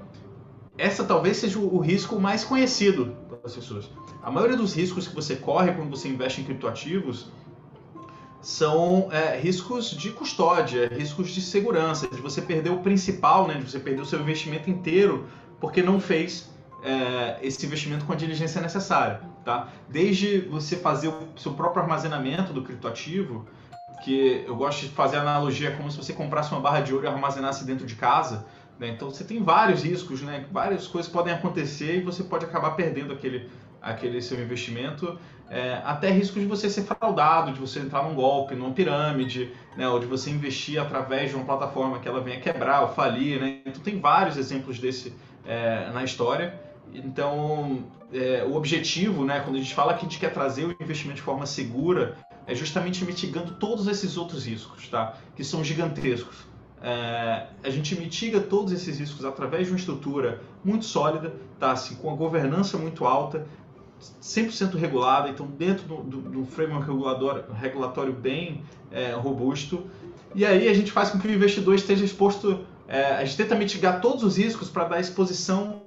essa 0.77 1.03
talvez 1.03 1.37
seja 1.37 1.59
o 1.59 1.77
risco 1.79 2.19
mais 2.19 2.43
conhecido 2.43 3.15
das 3.43 3.53
pessoas. 3.53 3.89
A 4.23 4.31
maioria 4.31 4.55
dos 4.55 4.73
riscos 4.73 5.07
que 5.07 5.13
você 5.13 5.35
corre 5.35 5.73
quando 5.73 5.89
você 5.89 6.07
investe 6.07 6.41
em 6.41 6.45
criptoativos 6.45 7.27
são 8.41 9.09
é, 9.11 9.37
riscos 9.37 9.91
de 9.91 10.09
custódia, 10.09 10.87
riscos 10.87 11.29
de 11.29 11.41
segurança, 11.41 12.07
de 12.07 12.21
você 12.21 12.41
perder 12.41 12.71
o 12.71 12.79
principal, 12.79 13.47
né, 13.47 13.55
de 13.55 13.69
você 13.69 13.79
perder 13.79 14.01
o 14.01 14.05
seu 14.05 14.19
investimento 14.19 14.69
inteiro 14.69 15.27
porque 15.59 15.81
não 15.81 15.99
fez 15.99 16.49
é, 16.83 17.37
esse 17.41 17.65
investimento 17.65 18.03
com 18.03 18.11
a 18.11 18.15
diligência 18.15 18.61
necessária. 18.61 19.21
Tá? 19.45 19.69
Desde 19.89 20.39
você 20.39 20.75
fazer 20.75 21.07
o 21.07 21.27
seu 21.37 21.53
próprio 21.53 21.83
armazenamento 21.83 22.51
do 22.51 22.61
criptoativo, 22.61 23.45
que 24.03 24.43
eu 24.45 24.55
gosto 24.55 24.81
de 24.81 24.89
fazer 24.89 25.17
analogia 25.17 25.71
como 25.71 25.89
se 25.89 25.97
você 25.97 26.11
comprasse 26.11 26.51
uma 26.51 26.59
barra 26.59 26.81
de 26.81 26.93
ouro 26.93 27.05
e 27.05 27.07
armazenasse 27.07 27.65
dentro 27.65 27.85
de 27.85 27.95
casa. 27.95 28.45
Né? 28.77 28.89
Então 28.89 29.09
você 29.09 29.23
tem 29.23 29.41
vários 29.41 29.81
riscos, 29.81 30.21
né? 30.21 30.45
várias 30.51 30.87
coisas 30.87 31.09
podem 31.09 31.33
acontecer 31.33 31.97
e 31.97 32.01
você 32.01 32.23
pode 32.23 32.43
acabar 32.43 32.71
perdendo 32.71 33.13
aquele, 33.13 33.49
aquele 33.81 34.21
seu 34.21 34.41
investimento. 34.41 35.17
É, 35.49 35.81
até 35.85 36.09
risco 36.09 36.39
de 36.39 36.45
você 36.45 36.69
ser 36.69 36.83
fraudado, 36.83 37.53
de 37.53 37.59
você 37.59 37.79
entrar 37.79 38.03
num 38.03 38.15
golpe, 38.15 38.55
numa 38.55 38.71
pirâmide, 38.71 39.51
né? 39.77 39.87
ou 39.87 39.99
de 39.99 40.05
você 40.05 40.29
investir 40.29 40.81
através 40.81 41.29
de 41.29 41.37
uma 41.37 41.45
plataforma 41.45 41.99
que 41.99 42.07
ela 42.07 42.19
venha 42.19 42.41
quebrar 42.41 42.81
ou 42.81 42.89
falir. 42.89 43.39
Né? 43.39 43.61
Então 43.65 43.81
tem 43.81 44.01
vários 44.01 44.35
exemplos 44.35 44.79
desse 44.79 45.13
é, 45.45 45.89
na 45.93 46.03
história. 46.03 46.59
Então, 46.93 47.85
é, 48.11 48.43
o 48.43 48.55
objetivo, 48.55 49.23
né, 49.23 49.39
quando 49.39 49.55
a 49.55 49.59
gente 49.59 49.73
fala 49.73 49.93
que 49.93 49.99
a 49.99 50.03
gente 50.03 50.19
quer 50.19 50.31
trazer 50.31 50.65
o 50.65 50.75
investimento 50.79 51.15
de 51.15 51.23
forma 51.23 51.45
segura, 51.45 52.17
é 52.45 52.55
justamente 52.55 53.03
mitigando 53.05 53.53
todos 53.53 53.87
esses 53.87 54.17
outros 54.17 54.45
riscos, 54.45 54.87
tá? 54.87 55.17
que 55.35 55.43
são 55.43 55.63
gigantescos. 55.63 56.37
É, 56.81 57.47
a 57.63 57.69
gente 57.69 57.95
mitiga 57.95 58.41
todos 58.41 58.73
esses 58.73 58.99
riscos 58.99 59.23
através 59.23 59.67
de 59.67 59.71
uma 59.71 59.79
estrutura 59.79 60.41
muito 60.63 60.85
sólida, 60.85 61.33
tá? 61.57 61.71
assim, 61.71 61.95
com 61.95 62.11
a 62.11 62.15
governança 62.15 62.77
muito 62.77 63.05
alta, 63.05 63.47
100% 64.21 64.75
regulada, 64.75 65.29
então 65.29 65.47
dentro 65.47 65.87
do, 65.87 66.03
do, 66.03 66.21
do 66.21 66.45
framework 66.45 66.85
regulador, 66.85 67.45
regulatório 67.53 68.11
bem 68.13 68.63
é, 68.91 69.11
robusto. 69.11 69.85
E 70.35 70.45
aí 70.45 70.67
a 70.67 70.73
gente 70.73 70.91
faz 70.91 71.09
com 71.09 71.19
que 71.19 71.27
o 71.27 71.31
investidor 71.31 71.75
esteja 71.75 72.03
exposto, 72.03 72.65
é, 72.87 73.15
a 73.15 73.23
gente 73.23 73.37
tenta 73.37 73.55
mitigar 73.55 74.01
todos 74.01 74.23
os 74.23 74.37
riscos 74.37 74.69
para 74.69 74.85
dar 74.85 74.99
exposição 74.99 75.83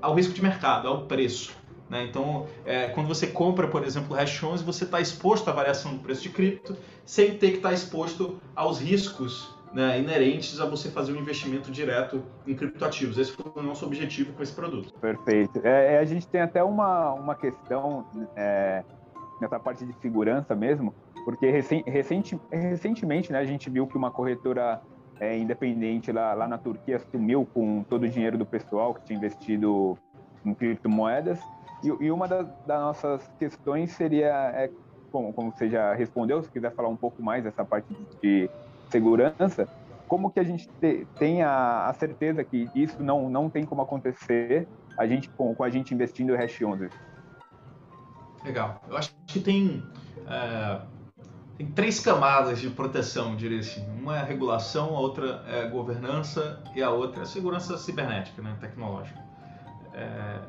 ao 0.00 0.14
risco 0.14 0.32
de 0.32 0.40
mercado, 0.40 0.88
ao 0.88 1.02
preço. 1.02 1.57
Né? 1.88 2.04
Então, 2.04 2.46
é, 2.64 2.88
quando 2.88 3.06
você 3.06 3.26
compra, 3.26 3.66
por 3.66 3.84
exemplo, 3.84 4.14
o 4.14 4.16
Hash 4.16 4.42
11, 4.42 4.62
você 4.62 4.84
está 4.84 5.00
exposto 5.00 5.48
à 5.48 5.52
variação 5.52 5.94
do 5.94 6.00
preço 6.00 6.22
de 6.22 6.28
cripto, 6.30 6.76
sem 7.04 7.36
ter 7.38 7.50
que 7.52 7.56
estar 7.56 7.70
tá 7.70 7.74
exposto 7.74 8.40
aos 8.54 8.78
riscos 8.78 9.56
né, 9.72 9.98
inerentes 9.98 10.60
a 10.60 10.66
você 10.66 10.90
fazer 10.90 11.12
um 11.12 11.16
investimento 11.16 11.70
direto 11.70 12.22
em 12.46 12.54
criptoativos. 12.54 13.18
Esse 13.18 13.32
foi 13.32 13.50
o 13.54 13.62
nosso 13.62 13.84
objetivo 13.86 14.32
com 14.32 14.42
esse 14.42 14.52
produto. 14.52 14.92
Perfeito. 15.00 15.60
É, 15.64 15.94
é 15.94 15.98
a 15.98 16.04
gente 16.04 16.26
tem 16.26 16.40
até 16.40 16.62
uma, 16.62 17.12
uma 17.12 17.34
questão 17.34 18.06
é, 18.36 18.82
nessa 19.40 19.58
parte 19.58 19.84
de 19.84 19.92
segurança 20.00 20.54
mesmo, 20.54 20.94
porque 21.24 21.50
recenti, 21.50 22.38
recentemente 22.50 23.32
né, 23.32 23.38
a 23.38 23.44
gente 23.44 23.68
viu 23.68 23.86
que 23.86 23.96
uma 23.96 24.10
corretora 24.10 24.80
é, 25.20 25.36
independente 25.36 26.12
lá, 26.12 26.32
lá 26.32 26.48
na 26.48 26.58
Turquia 26.58 26.98
sumiu 27.10 27.46
com 27.52 27.82
todo 27.82 28.04
o 28.04 28.08
dinheiro 28.08 28.38
do 28.38 28.46
pessoal 28.46 28.94
que 28.94 29.04
tinha 29.04 29.18
investido 29.18 29.98
em 30.44 30.54
criptomoedas 30.54 31.40
e, 31.82 32.06
e 32.06 32.10
uma 32.10 32.26
das, 32.26 32.46
nossas 32.66 33.28
questões 33.38 33.92
seria, 33.92 34.52
é, 34.54 34.70
como, 35.12 35.32
como 35.32 35.52
você 35.52 35.68
já 35.68 35.94
respondeu, 35.94 36.42
se 36.42 36.50
quiser 36.50 36.72
falar 36.74 36.88
um 36.88 36.96
pouco 36.96 37.22
mais 37.22 37.44
dessa 37.44 37.64
parte 37.64 37.94
de 38.22 38.50
segurança, 38.88 39.68
como 40.08 40.30
que 40.30 40.40
a 40.40 40.44
gente 40.44 40.68
te, 40.80 41.06
tem 41.18 41.42
a, 41.42 41.86
a, 41.86 41.92
certeza 41.92 42.42
que 42.42 42.68
isso 42.74 43.02
não, 43.02 43.28
não 43.28 43.50
tem 43.50 43.64
como 43.64 43.82
acontecer 43.82 44.66
a 44.96 45.06
gente 45.06 45.28
com, 45.28 45.54
com 45.54 45.62
a 45.62 45.70
gente 45.70 45.94
investindo 45.94 46.34
em 46.34 46.36
Hash 46.36 46.60
11? 46.60 46.88
Legal. 48.44 48.80
Eu 48.88 48.96
acho 48.96 49.14
que 49.26 49.38
tem, 49.38 49.82
é, 50.26 50.80
tem 51.56 51.66
três 51.66 52.00
camadas 52.00 52.58
de 52.58 52.70
proteção, 52.70 53.36
diria 53.36 53.60
assim. 53.60 53.86
Uma 54.00 54.16
é 54.16 54.20
a 54.20 54.24
regulação, 54.24 54.96
a 54.96 55.00
outra 55.00 55.44
é 55.46 55.62
a 55.64 55.68
governança 55.68 56.62
e 56.74 56.82
a 56.82 56.90
outra 56.90 57.20
é 57.20 57.22
a 57.22 57.26
segurança 57.26 57.76
cibernética, 57.76 58.40
né, 58.40 58.56
tecnológica. 58.60 59.22
É, 59.92 60.40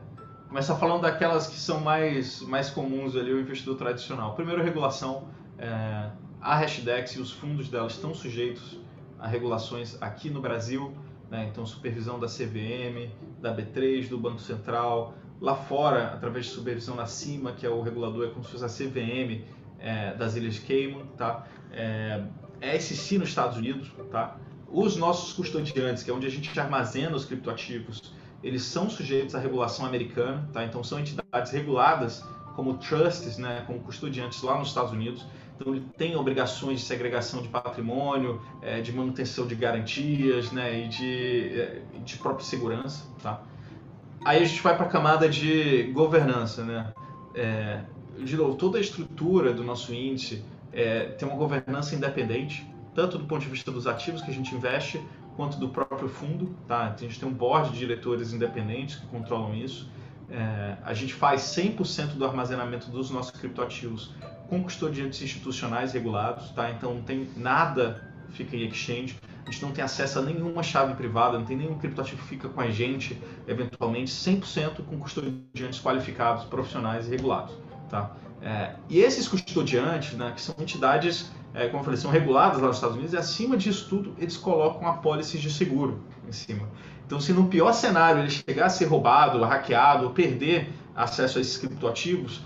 começar 0.50 0.76
falando 0.76 1.04
daquelas 1.04 1.46
que 1.46 1.56
são 1.56 1.80
mais, 1.80 2.42
mais 2.42 2.72
comuns 2.72 3.16
ali, 3.16 3.32
o 3.32 3.40
investidor 3.40 3.78
tradicional. 3.78 4.34
Primeiro, 4.34 4.64
regulação. 4.64 5.28
É, 5.60 6.10
a 6.42 6.56
Hashdex 6.56 7.12
e 7.12 7.22
os 7.22 7.32
fundos 7.32 7.70
dela 7.70 7.88
estão 7.88 8.14
sujeitos 8.16 8.80
a 9.20 9.28
regulações 9.28 10.02
aqui 10.02 10.30
no 10.30 10.42
Brasil, 10.42 10.94
né? 11.30 11.50
então 11.52 11.66
supervisão 11.66 12.20
da 12.20 12.28
CVM, 12.28 13.12
da 13.40 13.56
B3, 13.56 14.08
do 14.08 14.18
Banco 14.18 14.40
Central, 14.40 15.14
lá 15.40 15.56
fora, 15.56 16.14
através 16.14 16.46
de 16.46 16.52
supervisão 16.54 16.96
da 16.96 17.06
CIMA, 17.06 17.52
que 17.52 17.66
é 17.66 17.70
o 17.70 17.82
regulador, 17.82 18.28
é 18.28 18.30
como 18.32 18.44
se 18.44 18.52
fosse 18.52 18.66
a 18.66 18.68
CVM 18.68 19.44
é, 19.78 20.14
das 20.16 20.36
Ilhas 20.36 20.58
Cayman, 20.60 21.06
tá? 21.18 21.46
É, 21.72 22.24
é 22.62 22.80
SEC 22.80 23.20
nos 23.20 23.30
Estados 23.30 23.58
Unidos, 23.58 23.92
tá? 24.10 24.38
Os 24.68 24.96
nossos 24.96 25.34
custodiantes, 25.34 26.02
que 26.02 26.10
é 26.10 26.14
onde 26.14 26.26
a 26.26 26.30
gente 26.30 26.58
armazena 26.60 27.16
os 27.16 27.26
criptoativos, 27.26 28.14
eles 28.44 28.64
são 28.64 28.90
sujeitos 28.90 29.36
à 29.36 29.40
regulação 29.40 29.86
americana, 29.86 30.48
tá? 30.54 30.64
Então 30.64 30.84
são 30.84 31.00
entidades 31.00 31.52
reguladas 31.52 32.24
como 32.56 32.74
trusts, 32.78 33.38
né, 33.38 33.64
como 33.66 33.80
custodiantes 33.80 34.42
lá 34.42 34.58
nos 34.58 34.70
Estados 34.70 34.92
Unidos. 34.92 35.26
Então 35.56 35.74
ele 35.74 35.86
tem 35.98 36.16
obrigações 36.16 36.80
de 36.80 36.86
segregação 36.86 37.42
de 37.42 37.48
patrimônio, 37.48 38.42
é, 38.62 38.82
de 38.82 38.94
manutenção 38.94 39.46
de 39.46 39.56
garantias, 39.56 40.52
né, 40.52 40.86
e 40.86 40.88
de, 40.88 41.60
é, 41.60 41.82
de 42.04 42.18
própria 42.18 42.46
segurança, 42.46 43.06
tá? 43.22 43.42
Aí 44.26 44.42
a 44.42 44.46
gente 44.46 44.62
vai 44.62 44.76
para 44.76 44.86
a 44.86 44.90
camada 44.90 45.30
de 45.30 45.84
governança, 45.94 46.64
né? 46.64 46.94
É, 47.34 47.82
de 48.18 48.36
novo, 48.36 48.56
toda 48.56 48.78
a 48.78 48.82
estrutura 48.82 49.54
do 49.54 49.64
nosso 49.64 49.94
índice 49.94 50.44
é, 50.74 51.06
tem 51.06 51.28
uma 51.28 51.38
governança 51.38 51.96
independente, 51.96 52.70
tanto 52.94 53.18
do 53.18 53.26
ponto 53.26 53.42
de 53.42 53.50
vista 53.50 53.72
dos 53.72 53.88
ativos 53.88 54.22
que 54.22 54.30
a 54.30 54.34
gente 54.34 54.54
investe, 54.54 55.02
quanto 55.40 55.58
do 55.58 55.70
próprio 55.70 56.10
fundo. 56.10 56.54
Tá? 56.68 56.94
A 56.94 56.98
gente 56.98 57.18
tem 57.18 57.30
um 57.30 57.34
board 57.34 57.72
de 57.72 57.80
diretores 57.80 58.34
independentes 58.34 58.98
que 58.98 59.08
controlam 59.08 59.56
isso. 59.56 59.90
É, 60.30 60.76
a 60.84 60.94
gente 60.94 61.14
faz 61.14 61.44
100% 61.44 62.18
do 62.18 62.26
armazenamento 62.26 62.92
dos 62.92 63.10
nossos 63.10 63.32
criptoativos 63.32 64.14
com 64.50 64.62
custodiantes 64.62 65.22
institucionais 65.22 65.94
regulados, 65.94 66.50
tá? 66.50 66.70
então 66.70 66.94
não 66.94 67.04
tem 67.04 67.30
nada 67.38 68.06
fica 68.32 68.56
em 68.56 68.68
exchange. 68.68 69.18
A 69.46 69.50
gente 69.50 69.64
não 69.64 69.72
tem 69.72 69.82
acesso 69.84 70.20
a 70.20 70.22
nenhuma 70.22 70.62
chave 70.62 70.94
privada, 70.94 71.40
não 71.40 71.46
tem 71.46 71.56
nenhum 71.56 71.78
criptoativo 71.78 72.22
que 72.22 72.28
fica 72.28 72.50
com 72.50 72.60
a 72.60 72.70
gente, 72.70 73.20
eventualmente, 73.48 74.12
100% 74.12 74.84
com 74.84 75.00
custodiantes 75.00 75.80
qualificados, 75.80 76.44
profissionais 76.44 77.08
e 77.08 77.12
regulados. 77.12 77.56
Tá? 77.90 78.12
É, 78.42 78.76
e 78.90 79.00
esses 79.00 79.28
custodiantes, 79.28 80.14
né, 80.14 80.34
que 80.36 80.42
são 80.42 80.54
entidades, 80.60 81.32
é, 81.54 81.68
como 81.68 81.80
eu 81.80 81.84
falei, 81.84 82.00
são 82.00 82.12
reguladas 82.12 82.62
lá 82.62 82.68
nos 82.68 82.78
Estados 82.78 82.96
Unidos, 82.96 83.14
e 83.14 83.18
acima 83.18 83.58
disso 83.58 83.88
tudo, 83.90 84.14
eles 84.18 84.38
colocam 84.38 84.88
apólices 84.88 85.42
de 85.42 85.52
seguro 85.52 86.00
em 86.28 86.32
cima. 86.32 86.68
Então, 87.06 87.20
se 87.20 87.34
no 87.34 87.48
pior 87.48 87.74
cenário 87.74 88.22
ele 88.22 88.30
chegar 88.30 88.68
a 88.68 88.70
ser 88.70 88.86
roubado, 88.86 89.44
hackeado, 89.44 90.06
ou 90.06 90.12
perder 90.12 90.70
acesso 90.96 91.40
a 91.40 91.42
esses 91.42 91.58
criptoativos, 91.58 92.42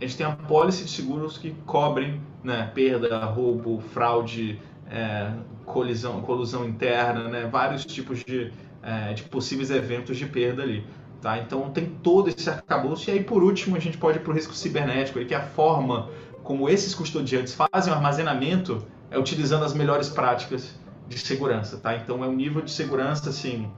a 0.00 0.04
gente 0.04 0.16
tem 0.16 0.26
apólice 0.26 0.84
de 0.84 0.90
seguros 0.90 1.38
que 1.38 1.52
cobrem 1.66 2.20
né, 2.42 2.70
perda, 2.74 3.24
roubo, 3.26 3.80
fraude, 3.80 4.60
é, 4.90 5.32
colisão, 5.64 6.20
colusão 6.22 6.64
interna, 6.64 7.28
né, 7.28 7.48
vários 7.50 7.84
tipos 7.84 8.24
de, 8.24 8.52
é, 8.82 9.12
de 9.12 9.24
possíveis 9.24 9.70
eventos 9.70 10.16
de 10.16 10.26
perda 10.26 10.62
ali. 10.62 10.84
Tá? 11.20 11.38
Então 11.38 11.70
tem 11.70 11.86
todo 11.86 12.28
esse 12.28 12.48
arcabouço. 12.48 13.10
E 13.10 13.12
aí, 13.12 13.24
por 13.24 13.42
último, 13.42 13.76
a 13.76 13.80
gente 13.80 13.98
pode 13.98 14.18
ir 14.18 14.20
para 14.20 14.30
o 14.30 14.34
risco 14.34 14.54
cibernético, 14.54 15.24
que 15.24 15.34
é 15.34 15.36
a 15.36 15.42
forma 15.42 16.08
como 16.48 16.66
esses 16.66 16.94
custodiantes 16.94 17.54
fazem 17.54 17.92
o 17.92 17.94
armazenamento 17.94 18.82
é 19.10 19.18
utilizando 19.18 19.66
as 19.66 19.74
melhores 19.74 20.08
práticas 20.08 20.74
de 21.06 21.18
segurança. 21.18 21.76
Tá? 21.76 21.94
Então 21.94 22.24
é 22.24 22.26
um 22.26 22.34
nível 22.34 22.62
de 22.62 22.70
segurança 22.70 23.28
assim. 23.28 23.70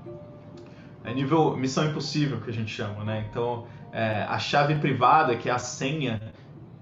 É 1.03 1.13
nível 1.13 1.57
missão 1.57 1.85
impossível 1.85 2.41
que 2.41 2.49
a 2.49 2.53
gente 2.53 2.73
chama. 2.73 3.03
Né? 3.03 3.27
Então 3.29 3.67
é, 3.93 4.23
a 4.23 4.39
chave 4.39 4.77
privada, 4.77 5.35
que 5.35 5.49
é 5.49 5.53
a 5.53 5.59
senha 5.59 6.33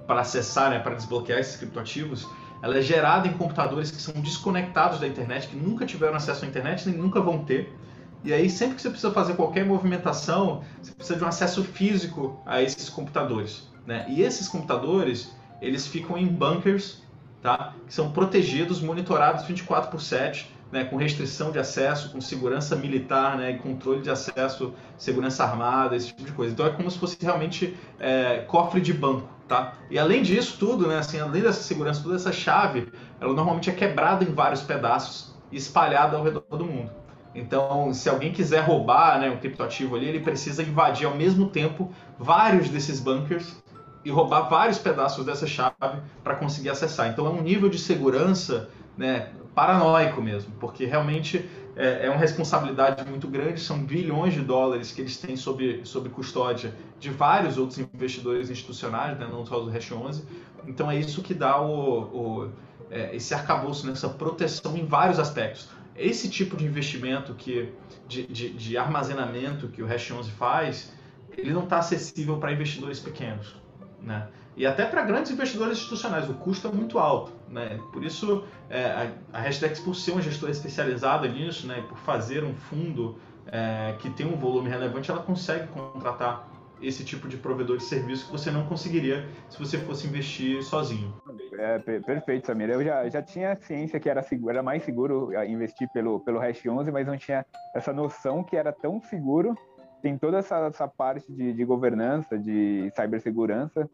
para 0.07 0.21
acessar, 0.21 0.69
né, 0.69 0.79
para 0.79 0.95
desbloquear 0.95 1.39
esses 1.39 1.57
criptoativos, 1.57 2.29
ela 2.63 2.77
é 2.77 2.83
gerada 2.83 3.27
em 3.27 3.33
computadores 3.33 3.91
que 3.91 3.97
são 3.97 4.13
desconectados 4.21 5.01
da 5.01 5.09
internet, 5.09 5.49
que 5.49 5.57
nunca 5.57 5.87
tiveram 5.87 6.17
acesso 6.17 6.45
à 6.45 6.49
internet 6.49 6.87
nem 6.87 6.99
nunca 6.99 7.19
vão 7.19 7.45
ter. 7.45 7.75
E 8.23 8.31
aí, 8.31 8.51
sempre 8.51 8.77
que 8.77 8.83
você 8.83 8.91
precisa 8.91 9.11
fazer 9.11 9.37
qualquer 9.37 9.65
movimentação, 9.65 10.63
você 10.83 10.93
precisa 10.93 11.19
de 11.19 11.25
um 11.25 11.29
acesso 11.29 11.65
físico 11.65 12.39
a 12.45 12.61
esses 12.61 12.91
computadores. 12.91 13.71
Né? 13.87 14.05
E 14.11 14.21
esses 14.21 14.49
computadores, 14.49 15.33
eles 15.61 15.87
ficam 15.87 16.17
em 16.17 16.27
bunkers, 16.27 17.03
tá? 17.43 17.75
que 17.87 17.95
são 17.95 18.11
protegidos, 18.11 18.81
monitorados 18.81 19.45
24 19.45 19.91
por 19.91 20.01
7, 20.01 20.55
né? 20.71 20.85
com 20.85 20.97
restrição 20.97 21.51
de 21.51 21.59
acesso, 21.59 22.11
com 22.13 22.21
segurança 22.21 22.77
militar, 22.77 23.37
né? 23.37 23.55
controle 23.55 24.03
de 24.03 24.11
acesso, 24.11 24.75
segurança 24.97 25.45
armada, 25.45 25.97
esse 25.97 26.09
tipo 26.09 26.25
de 26.25 26.33
coisa. 26.33 26.53
Então 26.53 26.67
é 26.67 26.71
como 26.71 26.91
se 26.91 26.99
fosse 26.99 27.17
realmente 27.21 27.77
é, 27.99 28.45
cofre 28.47 28.81
de 28.81 28.93
banco. 28.93 29.29
Tá? 29.49 29.73
E 29.91 29.99
além 29.99 30.23
disso 30.23 30.59
tudo, 30.59 30.87
né, 30.87 30.99
assim, 30.99 31.19
além 31.19 31.41
dessa 31.41 31.63
segurança, 31.63 32.03
toda 32.03 32.17
essa 32.17 32.31
chave, 32.31 32.93
ela 33.19 33.33
normalmente 33.33 33.71
é 33.71 33.73
quebrada 33.73 34.23
em 34.23 34.35
vários 34.35 34.61
pedaços 34.61 35.35
e 35.51 35.57
espalhada 35.57 36.19
ao 36.19 36.23
redor 36.23 36.43
do 36.51 36.67
mundo. 36.67 36.91
Então, 37.35 37.95
se 37.95 38.11
alguém 38.11 38.31
quiser 38.31 38.61
roubar 38.61 39.19
né, 39.19 39.31
um 39.31 39.39
criptoativo 39.39 39.97
ali, 39.97 40.07
ele 40.07 40.21
precisa 40.21 40.63
invadir 40.63 41.07
ao 41.07 41.15
mesmo 41.15 41.49
tempo 41.49 41.91
vários 42.19 42.69
desses 42.69 43.01
bunkers 43.01 43.57
e 44.05 44.11
roubar 44.11 44.49
vários 44.49 44.79
pedaços 44.79 45.25
dessa 45.25 45.47
chave 45.47 45.75
para 46.23 46.35
conseguir 46.37 46.71
acessar. 46.71 47.09
Então, 47.09 47.27
é 47.27 47.31
um 47.31 47.43
nível 47.43 47.69
de 47.69 47.79
segurança 47.79 48.69
né, 48.97 49.31
paranoico 49.55 50.21
mesmo, 50.23 50.53
porque 50.59 50.85
realmente 50.85 51.49
é, 51.77 52.07
é, 52.07 52.11
uma 52.11 52.19
responsabilidade 52.19 53.09
muito 53.09 53.29
grande, 53.29 53.61
são 53.61 53.79
bilhões 53.79 54.35
de 54.35 54.41
dólares 54.41 54.93
que 54.93 55.01
eles 55.01 55.17
têm 55.17 55.37
sob, 55.37 55.81
sob 55.85 56.09
custódia 56.09 56.75
de 56.99 57.11
vários 57.11 57.59
outros 57.59 57.79
investidores 57.79 58.51
institucionais, 58.51 59.19
né, 59.19 59.29
não 59.31 59.45
só 59.45 59.61
do 59.61 59.71
Hash 59.71 59.93
11. 59.93 60.25
Então, 60.67 60.91
é 60.91 60.97
isso 60.97 61.23
que 61.23 61.35
dá 61.35 61.61
o, 61.61 62.03
o 62.03 62.51
é, 62.91 63.15
esse 63.15 63.35
arcabouço, 63.35 63.87
né, 63.87 63.93
essa 63.93 64.09
proteção 64.09 64.77
em 64.77 64.87
vários 64.87 65.19
aspectos 65.19 65.69
esse 65.99 66.31
tipo 66.31 66.57
de 66.57 66.65
investimento 66.65 67.35
que 67.35 67.73
de, 68.07 68.27
de, 68.27 68.51
de 68.51 68.79
armazenamento 68.79 69.69
que 69.69 69.83
o 69.83 69.87
Hash 69.87 70.11
11 70.11 70.31
faz, 70.31 70.93
ele 71.37 71.53
não 71.53 71.65
está 71.65 71.79
acessível 71.79 72.39
para 72.39 72.53
investidores 72.53 73.01
pequenos, 73.01 73.55
né? 74.01 74.29
E 74.57 74.67
até 74.67 74.85
para 74.85 75.03
grandes 75.03 75.31
investidores 75.31 75.79
institucionais, 75.79 76.29
o 76.29 76.35
custo 76.35 76.67
é 76.67 76.73
muito 76.73 76.99
alto, 76.99 77.33
né? 77.49 77.79
Por 77.93 78.05
isso, 78.05 78.45
é, 78.69 79.13
a, 79.33 79.41
Hashdex, 79.41 79.79
por 79.81 79.95
ser 79.95 80.13
uma 80.13 80.23
gestora 80.23 80.51
especializada 80.51 81.29
nisso, 81.29 81.67
né, 81.67 81.85
por 81.89 81.97
fazer 81.99 82.43
um 82.43 82.55
fundo 82.55 83.17
é, 83.47 83.95
que 84.01 84.11
tem 84.11 84.27
um 84.27 84.37
volume 84.37 84.69
relevante, 84.69 85.11
ela 85.11 85.23
consegue 85.23 85.69
contratar 85.69 86.49
esse 86.81 87.05
tipo 87.05 87.29
de 87.29 87.37
provedor 87.37 87.77
de 87.77 87.85
serviço 87.85 88.27
que 88.27 88.33
você 88.33 88.51
não 88.51 88.67
conseguiria 88.67 89.27
se 89.49 89.59
você 89.59 89.79
fosse 89.79 90.07
investir 90.07 90.63
sozinho. 90.63 91.15
É, 91.53 91.79
perfeito, 91.79 92.47
Samir. 92.47 92.71
Eu 92.71 92.85
já, 92.85 93.09
já 93.09 93.23
tinha 93.23 93.57
ciência 93.57 93.99
que 93.99 94.09
era, 94.09 94.23
seguro, 94.23 94.51
era 94.51 94.63
mais 94.63 94.85
seguro 94.85 95.33
é, 95.33 95.49
investir 95.49 95.89
pelo, 95.93 96.21
pelo 96.21 96.39
Hash 96.39 96.65
11, 96.67 96.91
mas 96.93 97.07
não 97.07 97.17
tinha 97.17 97.45
essa 97.75 97.93
noção 97.93 98.45
que 98.45 98.57
era 98.57 98.73
tão 98.73 99.01
seguro. 99.01 99.57
Tem 100.03 100.17
toda 100.17 100.39
essa, 100.39 100.59
essa 100.67 100.89
parte 100.89 101.33
de, 101.33 101.53
de 101.53 101.65
governança, 101.65 102.39
de 102.39 102.91
cibersegurança 102.95 103.89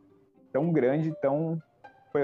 tão 0.52 0.72
grande, 0.72 1.12
tão 1.20 1.60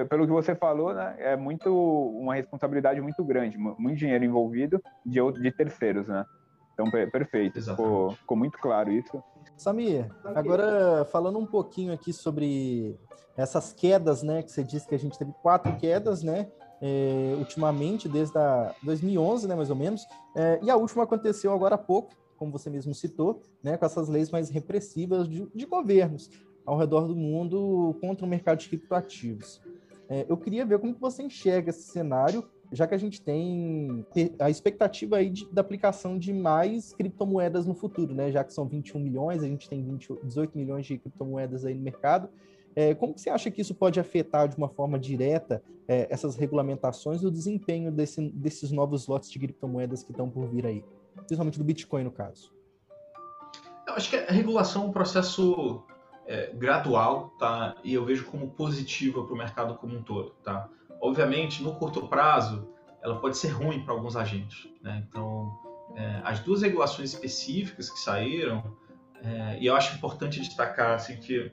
pelo 0.09 0.25
que 0.25 0.33
você 0.33 0.55
falou, 0.55 0.95
né, 0.95 1.17
é 1.19 1.37
muito 1.37 1.69
uma 1.69 2.37
responsabilidade 2.37 3.01
muito 3.01 3.25
grande, 3.25 3.59
muito 3.59 3.99
dinheiro 3.99 4.25
envolvido 4.25 4.81
de, 5.05 5.21
de 5.33 5.51
terceiros, 5.51 6.07
né? 6.07 6.25
Então, 6.73 6.89
perfeito, 7.11 7.61
ficou, 7.61 8.13
ficou, 8.13 8.37
muito 8.37 8.57
claro 8.59 8.91
isso. 8.91 9.23
Samir, 9.57 10.09
agora 10.25 11.05
falando 11.07 11.39
um 11.39 11.45
pouquinho 11.45 11.93
aqui 11.93 12.13
sobre 12.13 12.97
essas 13.37 13.73
quedas, 13.73 14.23
né? 14.23 14.43
Que 14.43 14.51
você 14.51 14.65
disse 14.65 14.89
que 14.89 14.95
a 14.95 14.99
gente 14.99 15.19
teve 15.19 15.33
quatro 15.43 15.77
quedas, 15.77 16.23
né? 16.23 16.49
É, 16.81 17.35
ultimamente, 17.37 18.09
desde 18.09 18.39
a 18.39 18.75
2011, 18.83 19.47
né, 19.47 19.55
mais 19.55 19.69
ou 19.69 19.77
menos. 19.77 20.07
É, 20.35 20.59
e 20.63 20.71
a 20.71 20.77
última 20.77 21.05
aconteceu 21.05 21.53
agora 21.53 21.75
há 21.75 21.79
pouco, 21.79 22.15
como 22.41 22.51
você 22.51 22.71
mesmo 22.71 22.95
citou, 22.95 23.43
né, 23.63 23.77
com 23.77 23.85
essas 23.85 24.09
leis 24.09 24.31
mais 24.31 24.49
repressivas 24.49 25.29
de, 25.29 25.47
de 25.55 25.67
governos 25.67 26.31
ao 26.65 26.79
redor 26.79 27.07
do 27.07 27.15
mundo 27.15 27.95
contra 28.01 28.25
o 28.25 28.29
mercado 28.29 28.59
de 28.59 28.69
criptoativos. 28.69 29.61
É, 30.09 30.25
eu 30.27 30.37
queria 30.39 30.65
ver 30.65 30.79
como 30.79 30.97
você 30.99 31.23
enxerga 31.23 31.69
esse 31.69 31.83
cenário 31.83 32.49
já 32.73 32.87
que 32.87 32.95
a 32.95 32.99
gente 32.99 33.21
tem 33.21 34.07
a 34.39 34.49
expectativa 34.49 35.17
aí 35.17 35.29
de, 35.29 35.45
da 35.53 35.61
aplicação 35.61 36.17
de 36.17 36.33
mais 36.33 36.93
criptomoedas 36.93 37.67
no 37.67 37.75
futuro, 37.75 38.15
né? 38.15 38.31
Já 38.31 38.45
que 38.45 38.53
são 38.53 38.67
21 38.67 39.01
milhões, 39.01 39.43
a 39.43 39.47
gente 39.47 39.69
tem 39.69 39.83
20, 39.83 40.21
18 40.23 40.57
milhões 40.57 40.87
de 40.87 40.97
criptomoedas 40.99 41.65
aí 41.65 41.75
no 41.75 41.83
mercado. 41.83 42.29
É, 42.77 42.95
como 42.95 43.13
que 43.13 43.21
você 43.21 43.29
acha 43.29 43.51
que 43.51 43.61
isso 43.61 43.75
pode 43.75 43.99
afetar 43.99 44.49
de 44.49 44.57
uma 44.57 44.69
forma 44.69 44.99
direta 44.99 45.61
é, 45.89 46.07
essas 46.11 46.37
regulamentações 46.37 47.23
e 47.23 47.27
o 47.27 47.31
desempenho 47.31 47.91
desse, 47.91 48.31
desses 48.31 48.71
novos 48.71 49.09
lotes 49.09 49.29
de 49.29 49.39
criptomoedas 49.41 50.05
que 50.05 50.13
estão 50.13 50.31
por 50.31 50.47
vir 50.47 50.65
aí? 50.65 50.85
Principalmente 51.27 51.59
do 51.59 51.65
Bitcoin, 51.65 52.05
no 52.05 52.13
caso. 52.13 52.53
Eu 53.87 53.95
acho 53.95 54.11
que 54.11 54.17
a 54.17 54.31
regulação 54.31 54.85
é 54.85 54.87
um 54.87 54.93
processo 54.93 55.83
é, 56.27 56.53
gradual, 56.55 57.31
tá? 57.39 57.77
E 57.83 57.95
eu 57.95 58.05
vejo 58.05 58.27
como 58.27 58.51
positiva 58.51 59.25
para 59.25 59.35
o 59.35 59.37
mercado 59.37 59.75
como 59.77 59.97
um 59.97 60.03
todo, 60.03 60.31
tá? 60.45 60.69
obviamente, 61.01 61.63
no 61.63 61.75
curto 61.75 62.07
prazo, 62.07 62.69
ela 63.03 63.19
pode 63.19 63.39
ser 63.39 63.49
ruim 63.49 63.83
para 63.83 63.95
alguns 63.95 64.15
agentes. 64.17 64.69
Né? 64.83 65.05
Então, 65.09 65.51
é, 65.97 66.21
as 66.23 66.41
duas 66.41 66.63
regulações 66.63 67.15
específicas 67.15 67.91
que 67.91 67.99
saíram, 67.99 68.77
é, 69.23 69.59
e 69.59 69.67
eu 69.67 69.75
acho 69.75 69.97
importante 69.97 70.41
destacar 70.41 70.95
assim, 70.95 71.17
que 71.17 71.51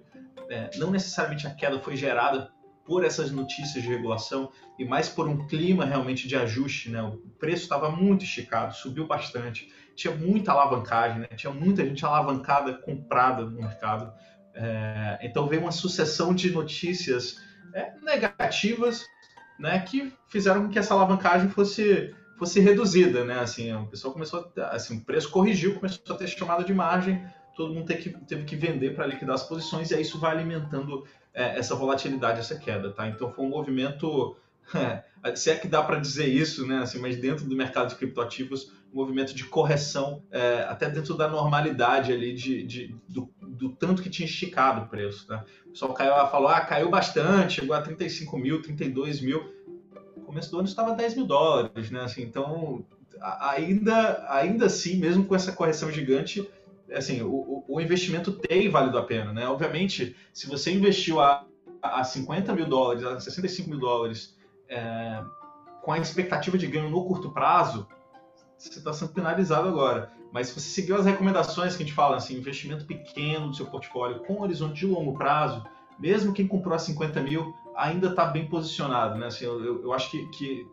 é, 0.49 0.69
não 0.77 0.91
necessariamente 0.91 1.47
a 1.47 1.53
queda 1.53 1.79
foi 1.79 1.95
gerada 1.95 2.51
por 2.87 3.03
essas 3.03 3.29
notícias 3.29 3.83
de 3.83 3.89
regulação 3.89 4.49
e 4.79 4.85
mais 4.85 5.09
por 5.09 5.27
um 5.27 5.45
clima 5.45 5.83
realmente 5.83 6.25
de 6.25 6.37
ajuste, 6.37 6.89
né? 6.89 7.01
O 7.03 7.17
preço 7.37 7.63
estava 7.63 7.91
muito 7.91 8.23
esticado, 8.23 8.73
subiu 8.73 9.05
bastante, 9.05 9.71
tinha 9.93 10.15
muita 10.15 10.53
alavancagem, 10.53 11.19
né? 11.19 11.27
Tinha 11.35 11.51
muita 11.51 11.85
gente 11.85 12.05
alavancada, 12.05 12.73
comprada 12.75 13.43
no 13.43 13.51
mercado. 13.51 14.11
É, 14.53 15.19
então 15.21 15.47
veio 15.47 15.63
uma 15.63 15.71
sucessão 15.71 16.33
de 16.33 16.49
notícias 16.49 17.41
é, 17.73 17.91
negativas, 18.01 19.05
né? 19.59 19.79
Que 19.81 20.13
fizeram 20.29 20.63
com 20.63 20.69
que 20.69 20.79
essa 20.79 20.93
alavancagem 20.93 21.49
fosse 21.49 22.15
fosse 22.37 22.59
reduzida, 22.59 23.25
né? 23.25 23.39
Assim, 23.39 23.73
o 23.73 23.87
pessoal 23.87 24.13
começou, 24.13 24.51
a, 24.57 24.75
assim, 24.75 24.99
o 24.99 25.03
preço 25.03 25.29
corrigiu, 25.29 25.75
começou 25.75 26.15
a 26.15 26.17
ter 26.17 26.27
chamada 26.27 26.63
de 26.63 26.73
margem, 26.73 27.25
todo 27.55 27.73
mundo 27.73 27.87
teve 27.87 28.03
que, 28.03 28.25
teve 28.25 28.45
que 28.45 28.55
vender 28.55 28.95
para 28.95 29.07
liquidar 29.07 29.33
as 29.33 29.43
posições 29.43 29.89
e 29.89 29.95
aí 29.95 30.03
isso 30.03 30.19
vai 30.19 30.31
alimentando 30.31 31.03
é, 31.37 31.59
essa 31.59 31.75
volatilidade, 31.75 32.39
essa 32.39 32.57
queda, 32.57 32.91
tá? 32.91 33.07
Então 33.07 33.31
foi 33.31 33.45
um 33.45 33.49
movimento, 33.49 34.35
é, 34.73 35.03
se 35.37 35.51
é 35.51 35.55
que 35.55 35.67
dá 35.67 35.83
para 35.83 35.99
dizer 35.99 36.25
isso, 36.25 36.65
né? 36.65 36.79
Assim, 36.79 36.97
mas 36.97 37.15
dentro 37.15 37.45
do 37.45 37.55
mercado 37.55 37.89
de 37.89 37.95
criptoativos, 37.95 38.71
um 38.91 38.97
movimento 38.97 39.35
de 39.35 39.45
correção, 39.45 40.23
é, 40.31 40.65
até 40.67 40.89
dentro 40.89 41.13
da 41.15 41.27
normalidade 41.27 42.11
ali 42.11 42.33
de, 42.33 42.63
de 42.63 42.95
do, 43.07 43.29
do, 43.39 43.69
tanto 43.69 44.01
que 44.01 44.09
tinha 44.09 44.25
esticado 44.25 44.81
o 44.81 44.87
preço, 44.87 45.27
tá? 45.27 45.45
O 45.67 45.69
pessoal 45.69 45.93
caiu, 45.93 46.27
falou, 46.31 46.47
ah, 46.47 46.61
caiu 46.61 46.89
bastante, 46.89 47.61
chegou 47.61 47.75
a 47.75 47.81
35 47.83 48.35
mil, 48.39 48.59
32 48.59 49.21
mil. 49.21 49.53
No 50.15 50.23
começo 50.23 50.49
do 50.49 50.57
ano 50.57 50.67
estava 50.67 50.95
10 50.95 51.17
mil 51.17 51.25
dólares, 51.27 51.91
né? 51.91 52.01
Assim, 52.01 52.23
então, 52.23 52.83
ainda, 53.21 54.25
ainda 54.27 54.65
assim, 54.65 54.97
mesmo 54.97 55.23
com 55.25 55.35
essa 55.35 55.51
correção 55.51 55.91
gigante, 55.91 56.49
assim, 56.91 57.21
o, 57.21 57.63
o 57.67 57.81
investimento 57.81 58.31
tem 58.31 58.69
valido 58.69 58.97
a 58.97 59.03
pena, 59.03 59.33
né? 59.33 59.47
Obviamente, 59.47 60.15
se 60.33 60.47
você 60.47 60.71
investiu 60.71 61.19
a, 61.19 61.45
a 61.81 62.03
50 62.03 62.53
mil 62.53 62.65
dólares, 62.65 63.03
a 63.03 63.19
65 63.19 63.69
mil 63.69 63.79
dólares, 63.79 64.35
é, 64.69 65.23
com 65.81 65.91
a 65.91 65.99
expectativa 65.99 66.57
de 66.57 66.67
ganho 66.67 66.89
no 66.89 67.05
curto 67.05 67.31
prazo, 67.31 67.87
você 68.57 68.79
está 68.79 68.93
sendo 68.93 69.13
penalizado 69.13 69.67
agora. 69.67 70.11
Mas 70.31 70.47
se 70.47 70.59
você 70.59 70.69
seguiu 70.69 70.95
as 70.95 71.05
recomendações 71.05 71.75
que 71.75 71.83
a 71.83 71.85
gente 71.85 71.95
fala, 71.95 72.17
assim, 72.17 72.37
investimento 72.37 72.85
pequeno 72.85 73.47
no 73.47 73.53
seu 73.53 73.65
portfólio 73.67 74.19
com 74.25 74.41
horizonte 74.41 74.79
de 74.79 74.85
longo 74.85 75.17
prazo, 75.17 75.63
mesmo 75.99 76.33
quem 76.33 76.47
comprou 76.47 76.75
a 76.75 76.79
50 76.79 77.21
mil 77.21 77.53
ainda 77.75 78.09
está 78.09 78.25
bem 78.25 78.47
posicionado, 78.47 79.17
né? 79.17 79.27
Assim, 79.27 79.45
eu, 79.45 79.83
eu 79.83 79.93
acho 79.93 80.11
que, 80.11 80.25
que 80.31 80.67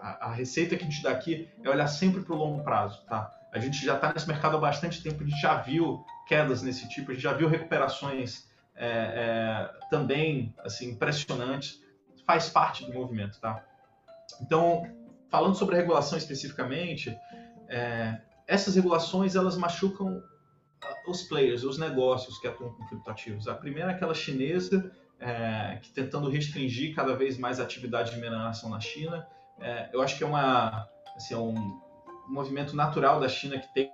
a, 0.00 0.26
a 0.26 0.32
receita 0.32 0.76
que 0.76 0.84
a 0.84 0.88
gente 0.88 1.02
dá 1.02 1.10
aqui 1.10 1.48
é 1.62 1.70
olhar 1.70 1.86
sempre 1.86 2.22
para 2.22 2.34
o 2.34 2.38
longo 2.38 2.62
prazo, 2.62 3.04
tá? 3.06 3.30
A 3.52 3.58
gente 3.58 3.84
já 3.84 3.94
está 3.94 4.12
nesse 4.12 4.28
mercado 4.28 4.56
há 4.56 4.60
bastante 4.60 5.02
tempo, 5.02 5.22
a 5.22 5.26
gente 5.26 5.40
já 5.40 5.56
viu 5.56 6.04
quedas 6.26 6.62
nesse 6.62 6.88
tipo, 6.88 7.10
a 7.10 7.14
gente 7.14 7.22
já 7.22 7.32
viu 7.32 7.48
recuperações 7.48 8.46
é, 8.74 8.86
é, 8.86 9.88
também 9.90 10.54
assim 10.58 10.90
impressionantes, 10.90 11.82
faz 12.26 12.50
parte 12.50 12.84
do 12.84 12.92
movimento, 12.92 13.40
tá? 13.40 13.64
Então, 14.40 14.82
falando 15.30 15.54
sobre 15.54 15.76
a 15.76 15.78
regulação 15.78 16.18
especificamente, 16.18 17.16
é, 17.68 18.20
essas 18.46 18.76
regulações 18.76 19.34
elas 19.34 19.56
machucam 19.56 20.22
ah, 20.82 20.94
os 21.08 21.22
players, 21.22 21.64
os 21.64 21.78
negócios 21.78 22.38
que 22.38 22.46
atuam 22.46 22.72
com 22.74 22.86
criptoativos. 22.86 23.48
A 23.48 23.54
primeira 23.54 23.92
é 23.92 23.94
aquela 23.94 24.14
chinesa, 24.14 24.92
é, 25.18 25.78
que 25.82 25.90
tentando 25.90 26.30
restringir 26.30 26.94
cada 26.94 27.14
vez 27.16 27.36
mais 27.36 27.58
a 27.58 27.64
atividade 27.64 28.12
de 28.12 28.20
mineração 28.20 28.70
na 28.70 28.80
China. 28.80 29.26
É, 29.60 29.90
eu 29.92 30.00
acho 30.00 30.16
que 30.16 30.22
é 30.22 30.26
uma, 30.26 30.88
assim, 31.16 31.34
é 31.34 31.38
um 31.38 31.80
movimento 32.28 32.76
natural 32.76 33.20
da 33.20 33.28
China 33.28 33.58
que 33.58 33.72
tem 33.74 33.90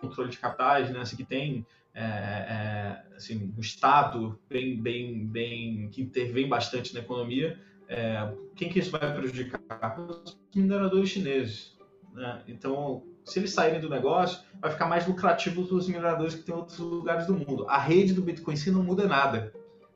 controle 0.00 0.30
de 0.30 0.38
capitais, 0.38 0.90
né, 0.90 1.00
assim, 1.00 1.16
que 1.16 1.24
tem 1.24 1.66
é, 1.94 2.02
é, 2.02 3.02
assim, 3.16 3.52
um 3.56 3.60
Estado 3.60 4.38
bem, 4.48 4.80
bem, 4.80 5.26
bem, 5.26 5.88
que 5.90 6.00
intervém 6.02 6.48
bastante 6.48 6.94
na 6.94 7.00
economia, 7.00 7.58
é, 7.88 8.32
quem 8.54 8.68
que 8.68 8.78
isso 8.78 8.90
vai 8.90 9.12
prejudicar? 9.12 9.98
Os 9.98 10.38
mineradores 10.54 11.08
chineses. 11.08 11.76
Né? 12.12 12.42
Então, 12.46 13.02
se 13.24 13.38
eles 13.38 13.52
saírem 13.52 13.80
do 13.80 13.88
negócio, 13.88 14.40
vai 14.60 14.70
ficar 14.70 14.86
mais 14.86 15.06
lucrativo 15.06 15.66
para 15.66 15.74
os 15.74 15.88
mineradores 15.88 16.34
que 16.34 16.42
tem 16.42 16.54
em 16.54 16.58
outros 16.58 16.78
lugares 16.78 17.26
do 17.26 17.34
mundo. 17.34 17.66
A 17.68 17.78
rede 17.78 18.14
do 18.14 18.22
Bitcoin 18.22 18.54
não 18.66 18.82
muda 18.82 19.06
nada. 19.06 19.52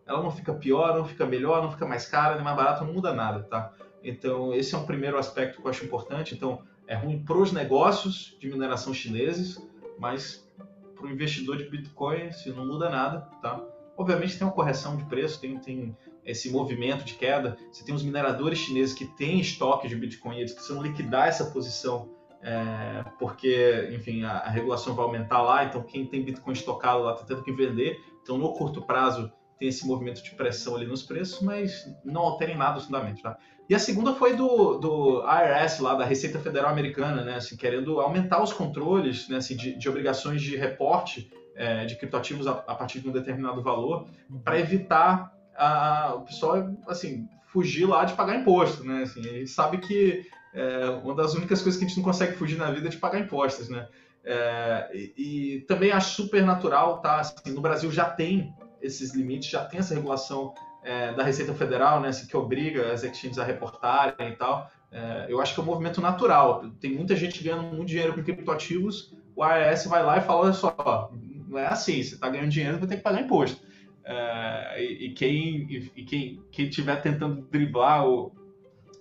Ela 0.07 0.23
não 0.23 0.31
fica 0.31 0.53
pior, 0.53 0.97
não 0.97 1.05
fica 1.05 1.25
melhor, 1.25 1.63
não 1.63 1.71
fica 1.71 1.87
mais 1.87 2.07
cara, 2.07 2.35
nem 2.35 2.45
mais 2.45 2.57
barata, 2.57 2.85
não 2.85 2.93
muda 2.93 3.15
nada, 3.15 3.45
tá? 3.45 3.73
Então, 4.03 4.53
esse 4.53 4.75
é 4.75 4.79
um 4.79 4.85
primeiro 4.85 5.17
aspecto 5.17 5.61
que 5.61 5.67
eu 5.67 5.71
acho 5.71 5.85
importante. 5.85 6.35
Então, 6.35 6.63
é 6.87 6.95
ruim 6.95 7.25
para 7.25 7.39
os 7.39 7.53
negócios 7.53 8.37
de 8.41 8.49
mineração 8.49 8.93
chineses, 8.93 9.61
mas 9.99 10.49
para 10.95 11.07
o 11.07 11.11
investidor 11.11 11.57
de 11.57 11.69
Bitcoin, 11.69 12.33
se 12.33 12.51
não 12.51 12.67
muda 12.67 12.89
nada, 12.89 13.21
tá? 13.41 13.63
Obviamente 13.97 14.37
tem 14.37 14.47
uma 14.47 14.53
correção 14.53 14.97
de 14.97 15.05
preço, 15.05 15.41
tem, 15.41 15.59
tem 15.59 15.97
esse 16.25 16.51
movimento 16.51 17.05
de 17.05 17.15
queda. 17.15 17.57
Você 17.71 17.85
tem 17.85 17.95
os 17.95 18.03
mineradores 18.03 18.59
chineses 18.59 18.95
que 18.95 19.07
têm 19.07 19.41
estoque 19.41 19.89
de 19.89 19.97
Bitcoin, 19.97 20.39
eles 20.39 20.53
precisam 20.53 20.83
liquidar 20.83 21.29
essa 21.29 21.47
posição, 21.47 22.11
é, 22.43 23.05
porque, 23.19 23.89
enfim, 23.93 24.25
a, 24.25 24.39
a, 24.39 24.51
regulação 24.51 24.95
vai 24.95 25.05
aumentar 25.05 25.41
lá, 25.43 25.65
então 25.65 25.83
quem 25.83 26.07
tem 26.07 26.23
Bitcoin 26.23 26.53
estocado 26.53 27.03
lá 27.03 27.15
está 27.15 27.25
tendo 27.25 27.43
que 27.43 27.53
vender. 27.53 27.99
Então, 28.23 28.37
no 28.37 28.53
curto 28.53 28.83
prazo, 28.83 29.33
tem 29.59 29.69
esse 29.69 29.87
movimento 29.87 30.23
de 30.23 30.33
pressão 30.33 30.77
ali 30.77 30.87
nos 30.87 31.03
preços, 31.03 31.41
mas 31.41 31.87
não 32.05 32.23
alterem 32.23 32.57
nada 32.57 32.79
os 32.79 32.87
fundamentos, 32.87 33.23
tá? 33.23 33.39
E 33.69 33.75
a 33.75 33.79
segunda 33.79 34.15
foi 34.15 34.35
do, 34.37 34.79
do 34.79 35.23
IRS, 35.23 35.83
lá 35.83 35.95
da 35.95 36.05
Receita 36.05 36.39
Federal 36.39 36.71
Americana, 36.71 37.23
né, 37.25 37.37
assim, 37.37 37.57
querendo 37.57 37.99
aumentar 38.01 38.43
os 38.43 38.53
controles 38.53 39.29
né, 39.29 39.39
assim, 39.39 39.57
de, 39.57 39.75
de 39.79 39.89
obrigações 39.89 40.43
de 40.43 40.55
reporte 40.57 41.31
é, 41.55 41.85
de 41.85 41.97
criptoativos 41.97 42.47
a, 42.47 42.53
a, 42.53 42.75
partir 42.75 43.01
de 43.01 43.09
um 43.09 43.13
determinado 43.13 43.63
valor, 43.63 44.07
para 44.43 44.59
evitar 44.59 45.33
a, 45.57 46.15
o 46.17 46.23
pessoal 46.23 46.71
assim, 46.89 47.29
fugir 47.47 47.87
lá 47.87 48.05
de 48.05 48.15
pagar 48.15 48.37
imposto. 48.37 48.85
Né? 48.85 49.03
Assim, 49.03 49.23
gente 49.23 49.47
sabe 49.49 49.79
que 49.79 50.27
é, 50.53 50.91
uma 51.03 51.15
das 51.15 51.35
únicas 51.35 51.63
coisas 51.63 51.79
que 51.79 51.85
a 51.85 51.89
gente 51.89 51.97
não 51.97 52.05
consegue 52.05 52.37
fugir 52.37 52.59
na 52.59 52.71
vida 52.71 52.89
é 52.89 52.91
de 52.91 52.99
pagar 52.99 53.21
impostos. 53.21 53.69
Né? 53.69 53.89
É, 54.25 54.91
e, 54.93 55.15
e, 55.17 55.61
também 55.63 55.93
acho 55.93 56.23
super 56.23 56.45
natural, 56.45 57.01
tá? 57.01 57.21
Assim, 57.21 57.53
no 57.53 57.61
Brasil 57.61 57.91
já 57.91 58.07
tem 58.07 58.55
esses 58.81 59.15
limites, 59.15 59.49
já 59.49 59.65
tem 59.65 59.81
essa 59.81 59.95
regulação 59.95 60.53
é, 60.85 61.13
da 61.13 61.25
Receita 61.25 61.55
Federal, 61.55 62.01
né, 62.01 62.09
assim, 62.09 62.27
que 62.27 62.37
obriga 62.37 62.93
as 62.93 63.03
exchanges 63.03 63.39
a 63.39 63.45
reportarem 63.45 64.29
e 64.29 64.37
tal. 64.37 64.71
É, 64.93 65.27
eu 65.29 65.41
acho 65.41 65.55
que 65.55 65.61
é 65.61 65.63
um 65.63 65.67
movimento 65.67 66.01
natural. 66.01 66.71
Tem 66.81 66.93
muita 66.93 67.17
gente 67.17 67.43
ganhando 67.43 67.65
muito 67.65 67.87
dinheiro 67.87 68.15
com 68.15 68.23
criptoativos, 68.23 69.13
o 69.35 69.43
AES 69.43 69.87
vai 69.87 70.05
lá 70.05 70.19
e 70.19 70.21
fala, 70.21 70.43
olha 70.43 70.53
só, 70.53 71.11
não 71.49 71.59
é 71.59 71.67
assim, 71.67 72.03
você 72.03 72.15
está 72.15 72.29
ganhando 72.29 72.51
dinheiro, 72.51 72.79
vai 72.79 72.87
ter 72.87 72.97
que 72.99 73.03
pagar 73.03 73.23
imposto. 73.23 73.61
É, 74.05 74.83
e, 74.83 75.07
e, 75.07 75.13
quem, 75.13 75.67
e, 75.71 75.93
e 75.97 76.05
quem, 76.05 76.43
quem 76.53 76.69
tiver 76.69 77.01
tentando 77.01 77.43
driblar 77.51 78.07
o, 78.07 78.31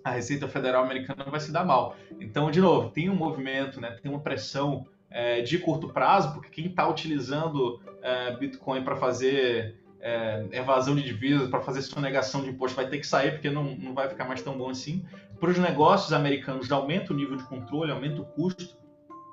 a 0.04 0.12
Receita 0.12 0.48
Federal 0.48 0.84
Americana 0.84 1.26
vai 1.30 1.40
se 1.40 1.52
dar 1.52 1.66
mal. 1.66 1.96
Então, 2.20 2.50
de 2.50 2.62
novo, 2.62 2.90
tem 2.90 3.10
um 3.10 3.16
movimento, 3.16 3.80
né, 3.80 3.92
tem 4.02 4.10
uma 4.10 4.22
pressão 4.22 4.88
é, 5.10 5.42
de 5.42 5.60
curto 5.60 5.90
prazo, 5.90 6.34
porque 6.34 6.50
quem 6.50 6.68
está 6.68 6.88
utilizando 6.88 7.80
é, 8.02 8.36
Bitcoin 8.36 8.84
para 8.84 8.96
fazer 8.96 9.76
é, 10.04 10.46
evasão 10.52 10.96
de 10.96 11.02
divisas, 11.02 11.50
para 11.50 11.62
fazer 11.62 11.82
sonegação 11.82 12.44
de 12.44 12.50
imposto, 12.50 12.76
vai 12.76 12.88
ter 12.88 12.98
que 12.98 13.08
sair 13.08 13.32
porque 13.32 13.50
não, 13.50 13.64
não 13.78 13.94
vai 13.94 14.10
ficar 14.10 14.26
mais 14.26 14.42
tão 14.42 14.58
bom 14.58 14.70
assim. 14.70 15.06
Para 15.40 15.50
os 15.50 15.58
negócios 15.58 16.12
americanos, 16.12 16.70
aumenta 16.72 17.14
o 17.14 17.16
nível 17.16 17.38
de 17.38 17.44
controle, 17.46 17.92
aumenta 17.92 18.22
o 18.22 18.26
custo, 18.26 18.78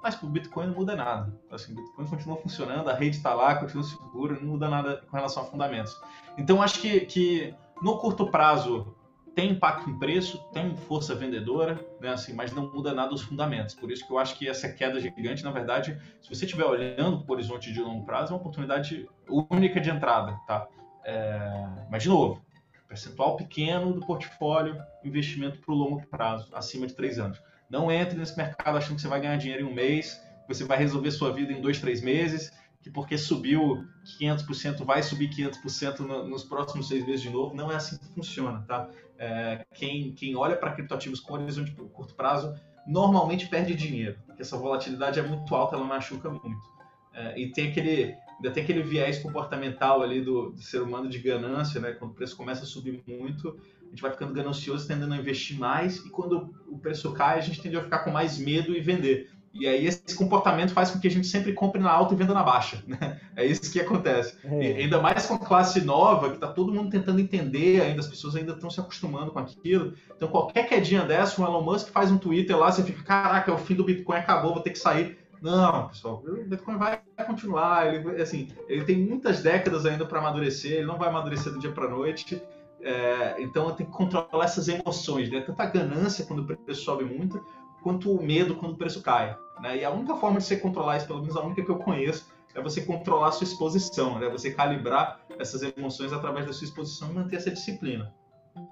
mas 0.01 0.15
para 0.15 0.27
o 0.27 0.31
Bitcoin 0.31 0.69
não 0.69 0.75
muda 0.75 0.95
nada. 0.95 1.33
Assim, 1.51 1.73
o 1.73 1.77
Bitcoin 1.77 2.07
continua 2.07 2.37
funcionando, 2.37 2.89
a 2.89 2.95
rede 2.95 3.17
está 3.17 3.35
lá, 3.35 3.57
continua 3.57 3.83
segura, 3.83 4.35
não 4.35 4.53
muda 4.53 4.69
nada 4.69 5.03
com 5.11 5.17
relação 5.17 5.43
a 5.43 5.47
fundamentos. 5.47 6.01
Então, 6.39 6.63
acho 6.63 6.81
que, 6.81 7.01
que 7.01 7.55
no 7.83 7.99
curto 7.99 8.31
prazo 8.31 8.95
tem 9.41 9.53
impacto 9.53 9.89
em 9.89 9.99
preço, 9.99 10.39
tem 10.53 10.77
força 10.77 11.15
vendedora, 11.15 11.81
né, 11.99 12.11
assim, 12.11 12.35
mas 12.35 12.53
não 12.53 12.71
muda 12.71 12.93
nada 12.93 13.15
os 13.15 13.23
fundamentos. 13.23 13.75
Por 13.75 13.91
isso 13.91 14.07
que 14.07 14.13
eu 14.13 14.19
acho 14.19 14.37
que 14.37 14.47
essa 14.47 14.69
queda 14.69 15.01
gigante, 15.01 15.43
na 15.43 15.51
verdade, 15.51 15.99
se 16.21 16.29
você 16.29 16.45
estiver 16.45 16.67
olhando 16.67 17.25
para 17.25 17.33
o 17.33 17.35
horizonte 17.37 17.73
de 17.73 17.81
longo 17.81 18.05
prazo, 18.05 18.33
é 18.33 18.37
uma 18.37 18.41
oportunidade 18.41 19.09
única 19.51 19.81
de 19.81 19.89
entrada, 19.89 20.39
tá? 20.47 20.69
É... 21.05 21.87
Mas, 21.91 22.03
de 22.03 22.11
novo, 22.11 22.45
percentual 22.87 23.35
pequeno 23.39 23.95
do 23.95 24.05
portfólio, 24.05 24.77
investimento 25.03 25.59
para 25.59 25.73
o 25.73 25.77
longo 25.77 26.07
prazo, 26.09 26.55
acima 26.55 26.87
de 26.87 26.93
três 26.93 27.19
anos. 27.19 27.43
Não 27.71 27.91
entre 27.91 28.19
nesse 28.19 28.37
mercado 28.37 28.77
achando 28.77 28.97
que 28.97 29.01
você 29.01 29.09
vai 29.09 29.23
ganhar 29.23 29.37
dinheiro 29.37 29.67
em 29.67 29.71
um 29.71 29.75
mês, 29.75 30.21
você 30.47 30.65
vai 30.65 30.77
resolver 30.77 31.11
sua 31.13 31.33
vida 31.33 31.51
em 31.51 31.63
dois, 31.63 31.81
três 31.81 32.03
meses, 32.03 32.53
que 32.81 32.91
porque 32.91 33.19
subiu 33.19 33.85
500% 34.21 34.85
vai 34.85 35.03
subir 35.03 35.29
500% 35.31 36.01
no, 36.01 36.27
nos 36.27 36.45
próximos 36.45 36.89
seis 36.89 37.05
meses 37.05 37.23
de 37.23 37.31
novo. 37.31 37.55
Não 37.55 37.71
é 37.71 37.77
assim 37.77 37.99
que 37.99 38.09
funciona, 38.15 38.65
tá? 38.67 38.89
É, 39.19 39.65
quem, 39.75 40.13
quem 40.15 40.35
olha 40.35 40.57
para 40.57 40.73
criptoativos 40.73 41.21
com 41.21 41.35
horizonte 41.35 41.73
curto 41.73 42.15
prazo 42.15 42.55
normalmente 42.87 43.49
perde 43.49 43.75
dinheiro, 43.75 44.19
porque 44.27 44.41
essa 44.41 44.57
volatilidade 44.57 45.21
é 45.21 45.23
muito 45.23 45.55
alta, 45.55 45.77
ela 45.77 45.85
machuca 45.85 46.31
muito. 46.31 46.81
É, 47.13 47.39
e 47.39 47.53
tem 47.53 47.69
aquele, 47.69 48.17
ainda 48.37 48.51
tem 48.51 48.63
aquele 48.63 48.83
viés 48.83 49.19
comportamental 49.19 50.03
ali 50.03 50.23
do, 50.23 50.51
do, 50.51 50.63
ser 50.63 50.81
humano 50.81 51.09
de 51.09 51.19
ganância, 51.19 51.81
né? 51.81 51.93
Quando 51.93 52.13
o 52.13 52.15
preço 52.15 52.37
começa 52.37 52.63
a 52.63 52.67
subir 52.67 53.03
muito, 53.07 53.61
a 53.83 53.91
gente 53.91 54.01
vai 54.01 54.11
ficando 54.11 54.33
ganancioso, 54.33 54.89
tendendo 54.89 55.13
a 55.13 55.17
investir 55.19 55.59
mais, 55.59 55.99
e 55.99 56.09
quando 56.09 56.55
o 56.67 56.79
preço 56.79 57.13
cai, 57.13 57.39
a 57.39 57.43
gente 57.43 57.61
tende 57.61 57.77
a 57.77 57.83
ficar 57.83 58.01
com 58.01 58.11
mais 58.11 58.39
medo 58.39 58.75
e 58.75 58.81
vender. 58.81 59.31
E 59.53 59.67
aí 59.67 59.85
esse 59.85 60.15
comportamento 60.15 60.73
faz 60.73 60.91
com 60.91 61.01
que 61.01 61.09
a 61.09 61.11
gente 61.11 61.27
sempre 61.27 61.53
compre 61.53 61.81
na 61.81 61.91
alta 61.91 62.15
e 62.15 62.17
venda 62.17 62.33
na 62.33 62.43
baixa. 62.43 62.83
Né? 62.87 63.21
É 63.37 63.45
isso 63.45 63.71
que 63.71 63.81
acontece. 63.81 64.37
É. 64.45 64.83
ainda 64.83 65.01
mais 65.01 65.27
com 65.27 65.35
a 65.35 65.39
classe 65.39 65.81
nova, 65.81 66.29
que 66.29 66.35
está 66.35 66.49
todo 66.49 66.73
mundo 66.73 66.91
tentando 66.91 67.21
entender 67.21 67.81
ainda, 67.81 68.01
as 68.01 68.07
pessoas 68.07 68.37
ainda 68.37 68.53
estão 68.53 68.71
se 68.71 68.81
acostumando 68.81 69.33
com 69.33 69.39
aquilo. 69.39 69.95
Então 70.15 70.29
qualquer 70.29 70.69
quedinha 70.69 71.03
dessa, 71.03 71.41
o 71.41 71.45
Elon 71.45 71.63
Musk 71.63 71.89
faz 71.89 72.11
um 72.11 72.19
Twitter 72.19 72.57
lá, 72.57 72.71
você 72.71 72.83
fica, 72.83 73.03
caraca, 73.03 73.53
o 73.53 73.59
fim 73.59 73.75
do 73.75 73.85
Bitcoin 73.85 74.19
acabou, 74.19 74.55
vou 74.55 74.63
ter 74.63 74.71
que 74.71 74.79
sair. 74.79 75.19
Não, 75.43 75.89
pessoal, 75.89 76.23
o 76.27 76.45
Bitcoin 76.45 76.77
vai 76.77 77.01
continuar. 77.27 77.95
Ele, 77.95 78.21
assim, 78.21 78.49
ele 78.69 78.85
tem 78.85 78.99
muitas 78.99 79.43
décadas 79.43 79.87
ainda 79.87 80.05
para 80.05 80.19
amadurecer, 80.19 80.73
ele 80.73 80.87
não 80.87 80.99
vai 80.99 81.09
amadurecer 81.09 81.53
do 81.53 81.59
dia 81.59 81.73
para 81.73 81.89
noite. 81.89 82.41
É, 82.83 83.37
então 83.39 83.71
tem 83.73 83.85
que 83.87 83.93
controlar 83.93 84.45
essas 84.45 84.69
emoções, 84.69 85.31
né? 85.31 85.41
Tanta 85.41 85.67
ganância 85.67 86.25
quando 86.25 86.41
o 86.41 86.47
preço 86.47 86.83
sobe 86.83 87.05
muito, 87.05 87.45
quanto 87.83 88.13
o 88.13 88.23
medo 88.23 88.57
quando 88.57 88.73
o 88.73 88.77
preço 88.77 89.03
cai. 89.03 89.37
Né? 89.61 89.79
E 89.79 89.85
a 89.85 89.91
única 89.91 90.17
forma 90.17 90.39
de 90.39 90.45
você 90.45 90.57
controlar 90.57 90.97
isso, 90.97 91.07
pelo 91.07 91.21
menos 91.21 91.37
a 91.37 91.43
única 91.43 91.63
que 91.63 91.71
eu 91.71 91.79
conheço, 91.79 92.27
é 92.55 92.61
você 92.61 92.81
controlar 92.83 93.29
a 93.29 93.33
sua 93.33 93.45
exposição, 93.45 94.19
né? 94.19 94.29
Você 94.29 94.53
calibrar 94.53 95.21
essas 95.39 95.63
emoções 95.63 96.13
através 96.13 96.47
da 96.47 96.53
sua 96.53 96.65
exposição 96.65 97.11
e 97.11 97.15
manter 97.15 97.37
essa 97.37 97.51
disciplina. 97.51 98.13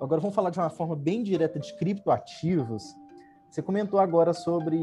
Agora 0.01 0.21
vamos 0.21 0.35
falar 0.35 0.51
de 0.51 0.59
uma 0.59 0.71
forma 0.71 0.97
bem 0.97 1.23
direta 1.23 1.61
de 1.61 1.77
criptoativos. 1.77 2.83
Você 3.49 3.63
comentou 3.63 4.01
agora 4.01 4.33
sobre 4.33 4.83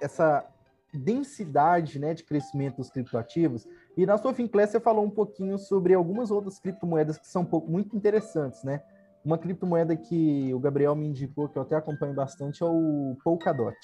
essa 0.00 0.46
densidade 0.92 1.98
né, 1.98 2.14
de 2.14 2.22
crescimento 2.22 2.76
dos 2.76 2.90
criptoativos. 2.90 3.66
E 3.96 4.06
na 4.06 4.16
sua 4.16 4.32
Finclass 4.32 4.70
você 4.70 4.80
falou 4.80 5.04
um 5.04 5.10
pouquinho 5.10 5.58
sobre 5.58 5.92
algumas 5.92 6.30
outras 6.30 6.58
criptomoedas 6.58 7.18
que 7.18 7.26
são 7.26 7.46
muito 7.66 7.96
interessantes, 7.96 8.62
né? 8.62 8.82
Uma 9.24 9.38
criptomoeda 9.38 9.96
que 9.96 10.52
o 10.52 10.58
Gabriel 10.58 10.94
me 10.94 11.06
indicou, 11.06 11.48
que 11.48 11.56
eu 11.56 11.62
até 11.62 11.74
acompanho 11.74 12.14
bastante, 12.14 12.62
é 12.62 12.66
o 12.66 13.16
Polkadot. 13.24 13.74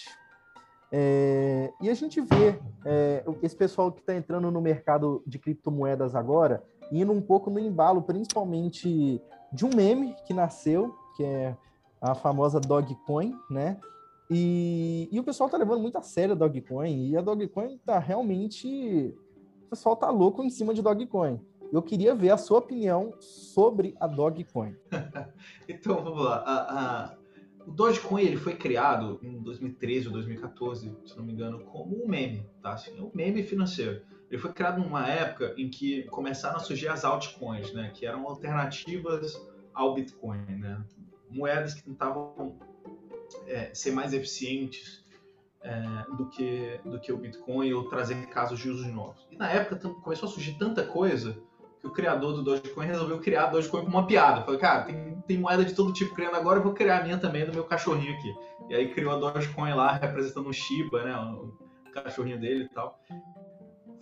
É, 0.92 1.72
e 1.80 1.88
a 1.88 1.94
gente 1.94 2.20
vê 2.20 2.60
é, 2.84 3.24
esse 3.42 3.56
pessoal 3.56 3.92
que 3.92 4.00
está 4.00 4.14
entrando 4.14 4.50
no 4.50 4.60
mercado 4.60 5.22
de 5.26 5.38
criptomoedas 5.38 6.14
agora, 6.14 6.62
indo 6.92 7.12
um 7.12 7.22
pouco 7.22 7.48
no 7.48 7.58
embalo, 7.58 8.02
principalmente 8.02 9.22
de 9.52 9.64
um 9.64 9.70
meme 9.74 10.14
que 10.26 10.34
nasceu, 10.34 10.94
que 11.16 11.24
é 11.24 11.56
a 12.00 12.14
famosa 12.14 12.60
Dogecoin, 12.60 13.34
né? 13.50 13.78
E, 14.28 15.08
e 15.10 15.18
o 15.18 15.24
pessoal 15.24 15.46
está 15.46 15.58
levando 15.58 15.80
muito 15.80 15.96
a 15.96 16.02
sério 16.02 16.34
a 16.34 16.36
Dogecoin, 16.36 17.08
e 17.08 17.16
a 17.16 17.20
Dogecoin 17.20 17.74
está 17.74 17.98
realmente... 17.98 19.14
O 19.66 19.70
pessoal 19.70 19.94
está 19.94 20.10
louco 20.10 20.42
em 20.42 20.50
cima 20.50 20.74
de 20.74 20.82
Dogecoin. 20.82 21.40
Eu 21.72 21.82
queria 21.82 22.14
ver 22.14 22.30
a 22.30 22.36
sua 22.36 22.58
opinião 22.58 23.14
sobre 23.20 23.94
a 24.00 24.06
Dogecoin. 24.06 24.74
então, 25.68 26.02
vamos 26.02 26.24
lá. 26.24 26.38
A, 26.38 26.80
a, 26.80 27.16
o 27.66 27.70
Dogecoin 27.70 28.22
ele 28.22 28.36
foi 28.36 28.56
criado 28.56 29.20
em 29.22 29.40
2013 29.40 30.08
ou 30.08 30.12
2014, 30.14 30.96
se 31.06 31.16
não 31.16 31.24
me 31.24 31.32
engano, 31.32 31.60
como 31.66 32.02
um 32.02 32.08
meme, 32.08 32.44
tá? 32.60 32.72
Assim, 32.72 33.00
um 33.00 33.10
meme 33.14 33.42
financeiro. 33.44 34.02
Ele 34.28 34.40
foi 34.40 34.52
criado 34.52 34.80
numa 34.80 35.08
época 35.08 35.54
em 35.56 35.68
que 35.68 36.04
começaram 36.04 36.56
a 36.56 36.60
surgir 36.60 36.88
as 36.88 37.04
altcoins, 37.04 37.72
né? 37.72 37.90
Que 37.94 38.04
eram 38.04 38.26
alternativas 38.26 39.40
ao 39.72 39.94
Bitcoin, 39.94 40.44
né? 40.56 40.84
Moedas 41.30 41.74
que 41.74 41.84
tentavam 41.84 42.58
é, 43.46 43.72
ser 43.72 43.92
mais 43.92 44.12
eficientes 44.12 45.04
é, 45.62 45.80
do, 46.16 46.28
que, 46.28 46.80
do 46.84 46.98
que 46.98 47.12
o 47.12 47.16
Bitcoin 47.16 47.72
ou 47.72 47.88
trazer 47.88 48.26
casos 48.26 48.58
de 48.58 48.68
usos 48.68 48.86
novos. 48.86 49.26
E 49.30 49.36
na 49.36 49.50
época 49.50 49.76
começou 50.00 50.28
a 50.28 50.32
surgir 50.32 50.58
tanta 50.58 50.84
coisa 50.84 51.40
que 51.80 51.86
o 51.86 51.90
criador 51.90 52.34
do 52.34 52.42
Dogecoin 52.42 52.86
resolveu 52.86 53.18
criar 53.18 53.44
a 53.44 53.46
Dogecoin 53.46 53.84
como 53.84 53.96
uma 53.96 54.06
piada. 54.06 54.42
Falei, 54.42 54.60
cara, 54.60 54.82
tem, 54.82 55.22
tem 55.26 55.38
moeda 55.38 55.64
de 55.64 55.74
todo 55.74 55.92
tipo 55.92 56.14
criando 56.14 56.36
agora, 56.36 56.58
eu 56.58 56.62
vou 56.62 56.74
criar 56.74 56.98
a 56.98 57.02
minha 57.02 57.16
também 57.16 57.46
do 57.46 57.52
meu 57.52 57.64
cachorrinho 57.64 58.14
aqui. 58.14 58.34
E 58.68 58.74
aí 58.74 58.92
criou 58.92 59.12
a 59.12 59.18
Dogecoin 59.18 59.72
lá, 59.72 59.92
representando 59.92 60.48
um 60.48 60.52
Shiba, 60.52 61.02
né, 61.04 61.16
o 61.16 61.58
cachorrinho 61.92 62.38
dele 62.38 62.64
e 62.64 62.68
tal. 62.68 63.00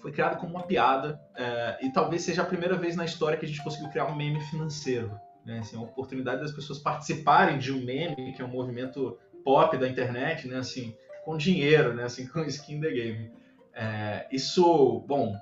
Foi 0.00 0.12
criado 0.12 0.38
como 0.38 0.54
uma 0.54 0.64
piada 0.64 1.20
é, 1.36 1.78
e 1.82 1.92
talvez 1.92 2.22
seja 2.22 2.42
a 2.42 2.46
primeira 2.46 2.76
vez 2.76 2.96
na 2.96 3.04
história 3.04 3.38
que 3.38 3.44
a 3.44 3.48
gente 3.48 3.62
conseguiu 3.62 3.88
criar 3.90 4.06
um 4.06 4.16
meme 4.16 4.40
financeiro. 4.40 5.10
Né, 5.46 5.60
assim, 5.60 5.78
oportunidade 5.78 6.42
das 6.42 6.52
pessoas 6.52 6.78
participarem 6.78 7.58
de 7.58 7.72
um 7.72 7.82
meme, 7.82 8.34
que 8.34 8.42
é 8.42 8.44
um 8.44 8.48
movimento 8.48 9.18
pop 9.42 9.78
da 9.78 9.88
internet, 9.88 10.46
né, 10.46 10.58
assim, 10.58 10.94
com 11.24 11.38
dinheiro, 11.38 11.94
né, 11.94 12.04
assim, 12.04 12.26
com 12.28 12.40
skin 12.42 12.80
the 12.80 12.90
game. 12.90 13.32
É, 13.72 14.26
isso, 14.30 15.04
bom, 15.06 15.34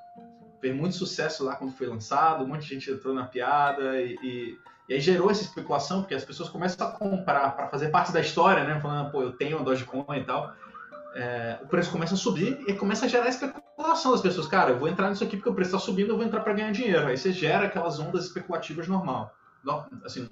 fez 0.61 0.75
muito 0.75 0.97
sucesso 0.97 1.45
lá 1.45 1.57
quando 1.57 1.73
foi 1.73 1.87
lançado, 1.87 2.45
um 2.45 2.49
monte 2.49 2.63
de 2.63 2.75
gente 2.75 2.91
entrou 2.91 3.15
na 3.15 3.25
piada 3.25 4.01
e, 4.01 4.17
e, 4.23 4.59
e 4.89 4.95
aí 4.95 5.01
gerou 5.01 5.31
essa 5.31 5.43
especulação, 5.43 6.01
porque 6.01 6.15
as 6.15 6.25
pessoas 6.25 6.49
começam 6.49 6.87
a 6.87 6.91
comprar 6.93 7.57
para 7.57 7.69
fazer 7.69 7.89
parte 7.89 8.13
da 8.13 8.21
história, 8.21 8.65
né? 8.65 8.81
Falando, 8.81 9.11
pô, 9.11 9.23
eu 9.23 9.33
tenho 9.33 9.59
a 9.59 9.63
Dogecoin 9.63 10.19
e 10.19 10.25
tal. 10.25 10.55
É, 11.15 11.59
o 11.63 11.67
preço 11.67 11.91
começa 11.91 12.15
a 12.15 12.17
subir 12.17 12.63
e 12.69 12.75
começa 12.75 13.07
a 13.07 13.09
gerar 13.09 13.29
especulação 13.29 14.13
das 14.13 14.21
pessoas. 14.21 14.47
Cara, 14.47 14.73
eu 14.73 14.79
vou 14.79 14.89
entrar 14.89 15.09
nisso 15.09 15.25
aqui 15.25 15.37
porque 15.37 15.49
o 15.49 15.55
preço 15.55 15.75
está 15.75 15.79
subindo, 15.79 16.11
eu 16.11 16.17
vou 16.17 16.27
entrar 16.27 16.41
para 16.41 16.53
ganhar 16.53 16.71
dinheiro. 16.73 17.07
Aí 17.07 17.17
você 17.17 17.33
gera 17.33 17.67
aquelas 17.67 17.99
ondas 17.99 18.27
especulativas 18.27 18.87
normal. 18.87 19.35
Assim, 20.05 20.29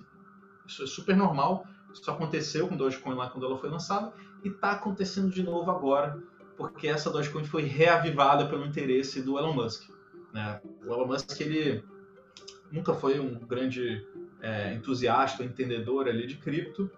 isso 0.67 0.85
é 0.85 0.87
super 0.87 1.17
normal. 1.17 1.67
Isso 1.93 2.11
aconteceu 2.11 2.69
com 2.69 2.77
Dogecoin 2.77 3.15
lá 3.15 3.31
quando 3.31 3.47
ela 3.47 3.57
foi 3.57 3.71
lançada 3.71 4.13
e 4.43 4.49
está 4.49 4.73
acontecendo 4.73 5.31
de 5.31 5.43
novo 5.43 5.71
agora, 5.71 6.23
porque 6.57 6.87
essa 6.87 7.11
Dogecoin 7.11 7.45
foi 7.45 7.63
reavivada 7.63 8.47
pelo 8.47 8.67
interesse 8.67 9.23
do 9.23 9.39
Elon 9.39 9.55
Musk. 9.55 9.89
Né? 10.35 10.61
O 10.83 10.93
Elon 10.93 11.07
Musk 11.07 11.41
ele 11.41 11.83
nunca 12.71 12.93
foi 12.93 13.21
um 13.21 13.39
grande 13.39 14.05
é, 14.43 14.75
entusiasta, 14.75 15.45
entendedor 15.45 16.09
ali 16.09 16.27
de 16.27 16.37
cripto. 16.37 16.91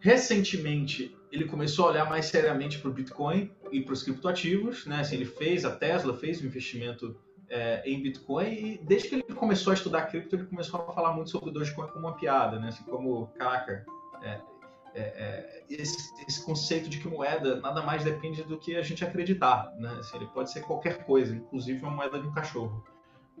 Recentemente 0.00 1.16
ele 1.30 1.44
começou 1.44 1.86
a 1.86 1.90
olhar 1.90 2.08
mais 2.08 2.26
seriamente 2.26 2.78
para 2.78 2.90
o 2.90 2.92
Bitcoin 2.92 3.50
e 3.70 3.80
para 3.80 3.92
os 3.92 4.02
criptoativos, 4.02 4.86
né? 4.86 5.00
Assim, 5.00 5.16
ele 5.16 5.24
fez 5.24 5.64
a 5.64 5.70
Tesla 5.70 6.16
fez 6.16 6.42
um 6.42 6.46
investimento 6.46 7.16
é, 7.48 7.82
em 7.88 8.02
Bitcoin 8.02 8.46
e 8.46 8.78
desde 8.82 9.08
que 9.08 9.14
ele 9.14 9.22
começou 9.22 9.70
a 9.70 9.74
estudar 9.74 10.02
cripto 10.06 10.36
ele 10.36 10.44
começou 10.46 10.80
a 10.80 10.92
falar 10.92 11.12
muito 11.12 11.30
sobre 11.30 11.50
o 11.50 11.52
Dogecoin 11.52 11.88
como 11.88 12.06
uma 12.06 12.16
piada, 12.16 12.58
né? 12.58 12.68
Assim, 12.68 12.82
como 12.84 13.28
caraca, 13.38 13.86
é, 14.22 14.40
é, 14.98 15.02
é, 15.16 15.64
esse, 15.70 16.12
esse, 16.26 16.44
conceito 16.44 16.88
de 16.88 16.98
que 16.98 17.08
moeda 17.08 17.60
nada 17.60 17.82
mais 17.82 18.02
depende 18.02 18.42
do 18.42 18.58
que 18.58 18.76
a 18.76 18.82
gente 18.82 19.04
acreditar, 19.04 19.72
né? 19.78 19.96
Assim, 19.98 20.16
ele 20.16 20.26
pode 20.26 20.50
ser 20.50 20.62
qualquer 20.62 21.04
coisa, 21.04 21.34
inclusive 21.34 21.80
uma 21.82 21.92
moeda 21.92 22.18
de 22.20 22.26
um 22.26 22.32
cachorro. 22.32 22.84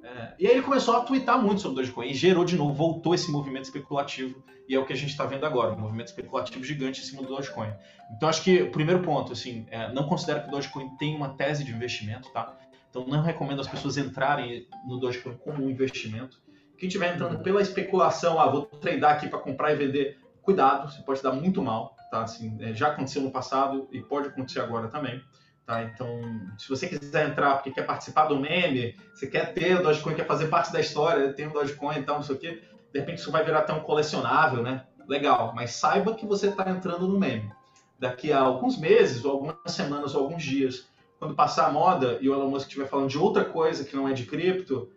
É, 0.02 0.34
e 0.38 0.46
aí 0.46 0.52
ele 0.52 0.62
começou 0.62 0.96
a 0.96 1.00
twittar 1.00 1.42
muito 1.42 1.60
sobre 1.60 1.82
Dogecoin 1.82 2.08
e 2.08 2.14
gerou 2.14 2.44
de 2.44 2.56
novo, 2.56 2.72
voltou 2.72 3.14
esse 3.14 3.30
movimento 3.30 3.64
especulativo 3.64 4.42
e 4.68 4.74
é 4.74 4.78
o 4.78 4.84
que 4.84 4.92
a 4.92 4.96
gente 4.96 5.10
está 5.10 5.24
vendo 5.24 5.44
agora, 5.44 5.74
um 5.74 5.80
movimento 5.80 6.08
especulativo 6.08 6.62
gigante 6.62 7.00
em 7.00 7.04
cima 7.04 7.22
do 7.22 7.28
Dogecoin. 7.28 7.72
Então 8.16 8.28
acho 8.28 8.42
que 8.42 8.62
o 8.62 8.70
primeiro 8.70 9.02
ponto, 9.02 9.32
assim, 9.32 9.66
é, 9.70 9.92
não 9.92 10.06
considero 10.06 10.42
que 10.42 10.48
o 10.48 10.50
Dogecoin 10.50 10.96
tem 10.96 11.16
uma 11.16 11.30
tese 11.30 11.64
de 11.64 11.72
investimento, 11.72 12.30
tá? 12.30 12.56
Então 12.90 13.06
não 13.06 13.22
recomendo 13.22 13.60
as 13.60 13.68
pessoas 13.68 13.96
entrarem 13.96 14.66
no 14.86 14.98
Dogecoin 14.98 15.36
como 15.38 15.64
um 15.64 15.70
investimento. 15.70 16.40
Quem 16.78 16.86
estiver 16.86 17.14
entrando 17.14 17.42
pela 17.42 17.60
especulação, 17.60 18.38
ah, 18.38 18.48
vou 18.48 18.66
tradar 18.66 19.16
aqui 19.16 19.26
para 19.28 19.38
comprar 19.38 19.72
e 19.72 19.76
vender, 19.76 20.18
cuidado, 20.48 20.90
você 20.90 21.02
pode 21.02 21.22
dar 21.22 21.32
muito 21.32 21.62
mal, 21.62 21.94
tá? 22.10 22.22
Assim, 22.22 22.56
é, 22.60 22.72
já 22.72 22.88
aconteceu 22.88 23.20
no 23.20 23.30
passado 23.30 23.86
e 23.92 24.00
pode 24.00 24.28
acontecer 24.28 24.60
agora 24.60 24.88
também. 24.88 25.22
Tá? 25.66 25.82
Então, 25.82 26.08
se 26.56 26.66
você 26.70 26.88
quiser 26.88 27.28
entrar 27.28 27.56
porque 27.56 27.70
quer 27.70 27.84
participar 27.84 28.28
do 28.28 28.40
meme, 28.40 28.96
você 29.12 29.26
quer 29.26 29.52
ter 29.52 29.78
o 29.78 29.82
Dogecoin, 29.82 30.14
quer 30.14 30.26
fazer 30.26 30.46
parte 30.46 30.72
da 30.72 30.80
história, 30.80 31.34
tem 31.34 31.48
o 31.48 31.52
Dogecoin 31.52 31.98
e 31.98 32.02
tal, 32.02 32.16
não 32.16 32.22
sei 32.22 32.34
o 32.34 32.38
quê, 32.38 32.62
de 32.90 32.98
repente 32.98 33.18
isso 33.18 33.30
vai 33.30 33.44
virar 33.44 33.58
até 33.58 33.74
um 33.74 33.80
colecionável, 33.80 34.62
né? 34.62 34.86
Legal, 35.06 35.52
mas 35.54 35.72
saiba 35.72 36.14
que 36.14 36.24
você 36.24 36.48
está 36.48 36.70
entrando 36.70 37.06
no 37.06 37.20
meme. 37.20 37.52
Daqui 37.98 38.32
a 38.32 38.40
alguns 38.40 38.78
meses, 38.78 39.26
ou 39.26 39.32
algumas 39.32 39.56
semanas, 39.66 40.14
ou 40.14 40.22
alguns 40.22 40.42
dias, 40.42 40.88
quando 41.18 41.34
passar 41.34 41.66
a 41.66 41.72
moda 41.72 42.16
e 42.22 42.30
o 42.30 42.32
Elon 42.32 42.48
Musk 42.48 42.68
estiver 42.68 42.88
falando 42.88 43.10
de 43.10 43.18
outra 43.18 43.44
coisa 43.44 43.84
que 43.84 43.94
não 43.94 44.08
é 44.08 44.14
de 44.14 44.24
cripto, 44.24 44.88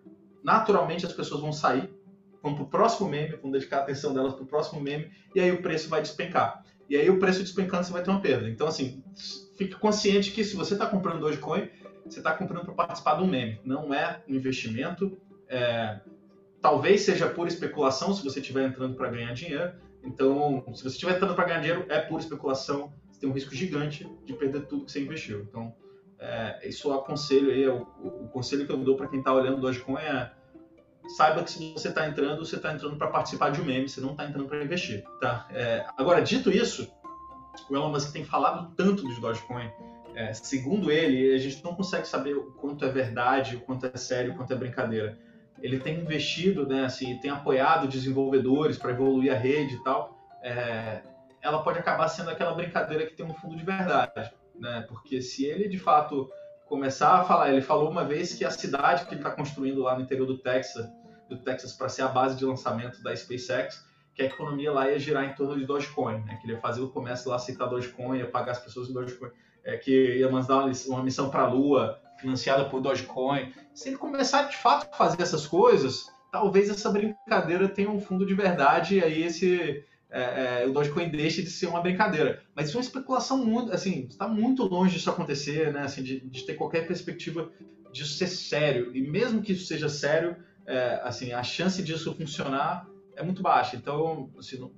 naturalmente 0.42 1.06
as 1.06 1.12
pessoas 1.12 1.42
vão 1.42 1.52
sair 1.52 1.94
vão 2.42 2.56
para 2.56 2.64
o 2.64 2.68
próximo 2.68 3.08
meme, 3.10 3.36
vão 3.36 3.52
dedicar 3.52 3.78
a 3.78 3.82
atenção 3.82 4.14
delas 4.14 4.34
para 4.34 4.44
o 4.44 4.48
próximo 4.48 4.82
meme, 4.82 5.12
e 5.36 5.40
aí 5.40 5.52
o 5.52 5.62
preço 5.62 5.90
vai 5.90 6.02
despencar. 6.02 6.64
E 6.90 6.98
aí 6.98 7.10
o 7.10 7.20
preço 7.20 7.42
despencando, 7.42 7.86
você 7.86 7.94
vai 7.94 8.04
ter 8.04 8.10
uma 8.10 8.20
perda. 8.20 8.50
Então, 8.50 8.68
assim, 8.68 9.02
fique 9.58 9.76
consciente 9.76 10.32
que 10.32 10.44
se 10.44 10.56
você 10.56 10.74
está 10.74 10.86
comprando 10.86 11.22
Dogecoin, 11.22 11.70
você 12.06 12.20
está 12.20 12.34
comprando 12.34 12.66
para 12.66 12.74
participar 12.74 13.16
de 13.16 13.24
um 13.24 13.28
meme. 13.28 13.62
Não 13.64 13.94
é 13.94 14.22
um 14.28 14.36
investimento. 14.36 15.18
É, 15.48 16.02
talvez 16.62 17.02
seja 17.02 17.30
pura 17.30 17.48
especulação 17.48 18.14
se 18.14 18.24
você 18.24 18.40
estiver 18.40 18.68
entrando 18.68 18.96
para 18.96 19.10
ganhar 19.10 19.34
dinheiro. 19.34 19.72
Então, 20.04 20.64
se 20.74 20.84
você 20.84 20.96
estiver 20.96 21.16
entrando 21.16 21.36
para 21.36 21.46
ganhar 21.46 21.60
dinheiro, 21.60 21.86
é 21.88 22.00
pura 22.00 22.22
especulação. 22.22 22.92
Você 23.10 23.22
tem 23.22 23.30
um 23.30 23.34
risco 23.34 23.56
gigante 23.56 24.06
de 24.26 24.34
perder 24.34 24.66
tudo 24.66 24.84
que 24.84 24.92
você 24.92 25.02
investiu. 25.02 25.44
Então, 25.44 25.74
é, 26.20 26.68
isso 26.68 26.90
eu 26.90 26.94
aconselho 26.96 27.52
aí. 27.52 27.68
O, 27.68 27.88
o, 28.04 28.26
o 28.26 28.28
conselho 28.28 28.66
que 28.66 28.72
eu 28.72 28.78
dou 28.78 28.98
para 28.98 29.08
quem 29.08 29.20
está 29.20 29.34
olhando 29.34 29.62
Dogecoin 29.62 30.02
é 30.02 30.32
saiba 31.10 31.44
que 31.44 31.52
se 31.52 31.74
você 31.74 31.90
está 31.90 32.08
entrando, 32.08 32.46
você 32.46 32.56
está 32.56 32.74
entrando 32.74 32.96
para 32.96 33.08
participar 33.08 33.52
de 33.52 33.62
um 33.62 33.66
meme, 33.66 33.90
você 33.90 34.02
não 34.02 34.12
está 34.12 34.26
entrando 34.26 34.48
para 34.48 34.64
investir, 34.64 35.04
tá? 35.20 35.48
É, 35.52 35.86
agora, 35.98 36.22
dito 36.22 36.50
isso, 36.52 36.92
o 37.70 37.76
Elon 37.76 37.90
Musk 37.90 38.12
tem 38.12 38.24
falado 38.24 38.74
tanto 38.76 39.04
dos 39.04 39.20
Dogecoin, 39.20 39.70
é, 40.16 40.34
segundo 40.34 40.92
ele, 40.92 41.34
a 41.34 41.38
gente 41.38 41.64
não 41.64 41.76
consegue 41.76 42.08
saber 42.08 42.36
o 42.36 42.52
quanto 42.54 42.86
é 42.86 42.90
verdade, 42.90 43.56
o 43.56 43.62
quanto 43.62 43.86
é 43.86 43.98
sério, 43.98 44.34
o 44.34 44.36
quanto 44.36 44.54
é 44.54 44.56
brincadeira. 44.56 45.18
Ele 45.62 45.80
tem 45.80 46.00
investido, 46.00 46.68
né, 46.68 46.86
assim, 46.86 47.18
tem 47.20 47.30
apoiado 47.30 47.88
desenvolvedores 47.88 48.78
para 48.78 48.92
evoluir 48.92 49.32
a 49.32 49.38
rede 49.38 49.76
e 49.76 49.84
tal. 49.84 50.18
É, 50.44 51.02
ela 51.42 51.64
pode 51.64 51.80
acabar 51.80 52.08
sendo 52.08 52.30
aquela 52.30 52.54
brincadeira 52.54 53.06
que 53.06 53.16
tem 53.16 53.26
um 53.26 53.34
fundo 53.34 53.56
de 53.56 53.64
verdade. 53.64 54.32
né? 54.62 54.86
Porque 54.88 55.22
se 55.22 55.46
ele 55.46 55.68
de 55.68 55.80
fato 55.80 56.30
começar 56.72 57.20
a 57.20 57.24
falar, 57.26 57.52
ele 57.52 57.60
falou 57.60 57.92
uma 57.92 58.06
vez 58.06 58.34
que 58.34 58.46
a 58.46 58.50
cidade 58.50 59.06
que 59.06 59.14
ele 59.14 59.20
está 59.20 59.30
construindo 59.30 59.82
lá 59.82 59.94
no 59.94 60.04
interior 60.04 60.26
do 60.26 60.38
Texas, 60.38 60.90
do 61.28 61.36
Texas 61.36 61.74
para 61.74 61.90
ser 61.90 62.04
a 62.04 62.08
base 62.08 62.38
de 62.38 62.46
lançamento 62.46 63.04
da 63.04 63.14
SpaceX, 63.14 63.86
que 64.16 64.22
a 64.22 64.26
economia 64.26 64.72
lá 64.72 64.90
ia 64.90 64.98
girar 64.98 65.26
em 65.26 65.34
torno 65.34 65.60
de 65.60 65.66
Dogecoin, 65.66 66.24
né? 66.24 66.38
Que 66.40 66.48
ele 66.48 66.54
ia 66.54 66.62
fazer 66.62 66.80
o 66.80 66.88
comércio 66.88 67.30
lá 67.30 67.36
aceitar 67.36 67.66
Dogecoin, 67.66 68.20
ia 68.20 68.26
pagar 68.26 68.54
as 68.54 68.60
pessoas 68.60 68.90
em 68.90 68.94
Dogecoin, 68.94 69.32
é, 69.66 69.76
que 69.76 70.20
ia 70.20 70.32
mandar 70.32 70.66
uma 70.88 71.04
missão 71.04 71.30
para 71.30 71.42
a 71.42 71.48
Lua 71.48 72.00
financiada 72.18 72.64
por 72.64 72.80
Dogecoin. 72.80 73.52
Se 73.74 73.90
ele 73.90 73.98
começar 73.98 74.44
de 74.44 74.56
fato 74.56 74.88
a 74.94 74.96
fazer 74.96 75.22
essas 75.22 75.46
coisas, 75.46 76.06
talvez 76.32 76.70
essa 76.70 76.90
brincadeira 76.90 77.68
tenha 77.68 77.92
um 77.92 78.00
fundo 78.00 78.26
de 78.26 78.34
verdade 78.34 78.96
e 78.96 79.04
aí 79.04 79.24
esse 79.24 79.84
é, 80.12 80.64
é, 80.64 80.68
o 80.68 80.74
Dogecoin 80.74 81.10
deixe 81.10 81.42
de 81.42 81.50
ser 81.50 81.68
uma 81.68 81.80
brincadeira. 81.80 82.44
Mas 82.54 82.68
isso 82.68 82.78
é 82.78 82.80
uma 82.80 82.86
especulação 82.86 83.44
muito, 83.44 83.72
assim, 83.72 84.08
está 84.10 84.28
muito 84.28 84.64
longe 84.64 84.96
disso 84.96 85.10
acontecer, 85.10 85.72
né? 85.72 85.84
Assim, 85.84 86.04
de, 86.04 86.20
de, 86.20 86.46
ter 86.46 86.56
qualquer 86.56 86.86
perspectiva 86.86 87.50
disso 87.94 88.18
ser 88.18 88.28
sério. 88.28 88.92
E 88.94 89.02
mesmo 89.02 89.42
que 89.42 89.54
isso 89.54 89.66
seja 89.66 89.88
sério, 89.88 90.36
é, 90.66 91.00
assim, 91.04 91.32
a 91.32 91.42
chance 91.42 91.82
disso 91.82 92.14
funcionar 92.14 92.86
é 93.16 93.24
muito 93.24 93.42
baixa. 93.42 93.78
Então, 93.78 94.30
assim, 94.38 94.60
não, 94.60 94.72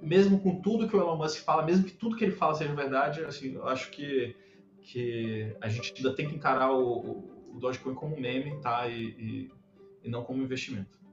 mesmo 0.00 0.38
com 0.38 0.60
tudo 0.60 0.88
que 0.88 0.96
o 0.96 1.00
Elon 1.00 1.16
Musk 1.16 1.42
fala, 1.44 1.64
mesmo 1.64 1.84
que 1.84 1.92
tudo 1.92 2.16
que 2.16 2.24
ele 2.24 2.32
fala 2.32 2.54
seja 2.54 2.72
verdade, 2.74 3.24
assim, 3.24 3.54
eu 3.54 3.66
acho 3.66 3.90
que, 3.90 4.36
que 4.82 5.52
a 5.60 5.68
gente 5.68 5.92
ainda 5.96 6.14
tem 6.14 6.28
que 6.28 6.36
encarar 6.36 6.72
o, 6.72 6.98
o, 6.98 7.54
o 7.54 7.58
Dogecoin 7.58 7.94
como 7.94 8.20
meme, 8.20 8.60
tá? 8.60 8.86
E, 8.86 9.02
e, 9.02 9.50
e 10.04 10.08
não 10.08 10.22
como 10.22 10.42
investimento. 10.42 11.03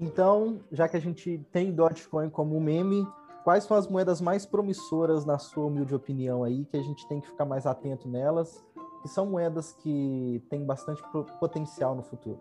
Então, 0.00 0.60
já 0.72 0.88
que 0.88 0.96
a 0.96 1.00
gente 1.00 1.38
tem 1.52 1.70
Dogecoin 1.70 2.30
como 2.30 2.58
meme, 2.58 3.06
quais 3.44 3.64
são 3.64 3.76
as 3.76 3.86
moedas 3.86 4.18
mais 4.20 4.46
promissoras, 4.46 5.26
na 5.26 5.38
sua 5.38 5.66
humilde 5.66 5.94
opinião 5.94 6.42
aí, 6.42 6.64
que 6.64 6.76
a 6.78 6.82
gente 6.82 7.06
tem 7.06 7.20
que 7.20 7.28
ficar 7.28 7.44
mais 7.44 7.66
atento 7.66 8.08
nelas, 8.08 8.64
que 9.02 9.08
são 9.08 9.26
moedas 9.26 9.74
que 9.74 10.42
têm 10.48 10.64
bastante 10.64 11.02
potencial 11.38 11.94
no 11.94 12.02
futuro? 12.02 12.40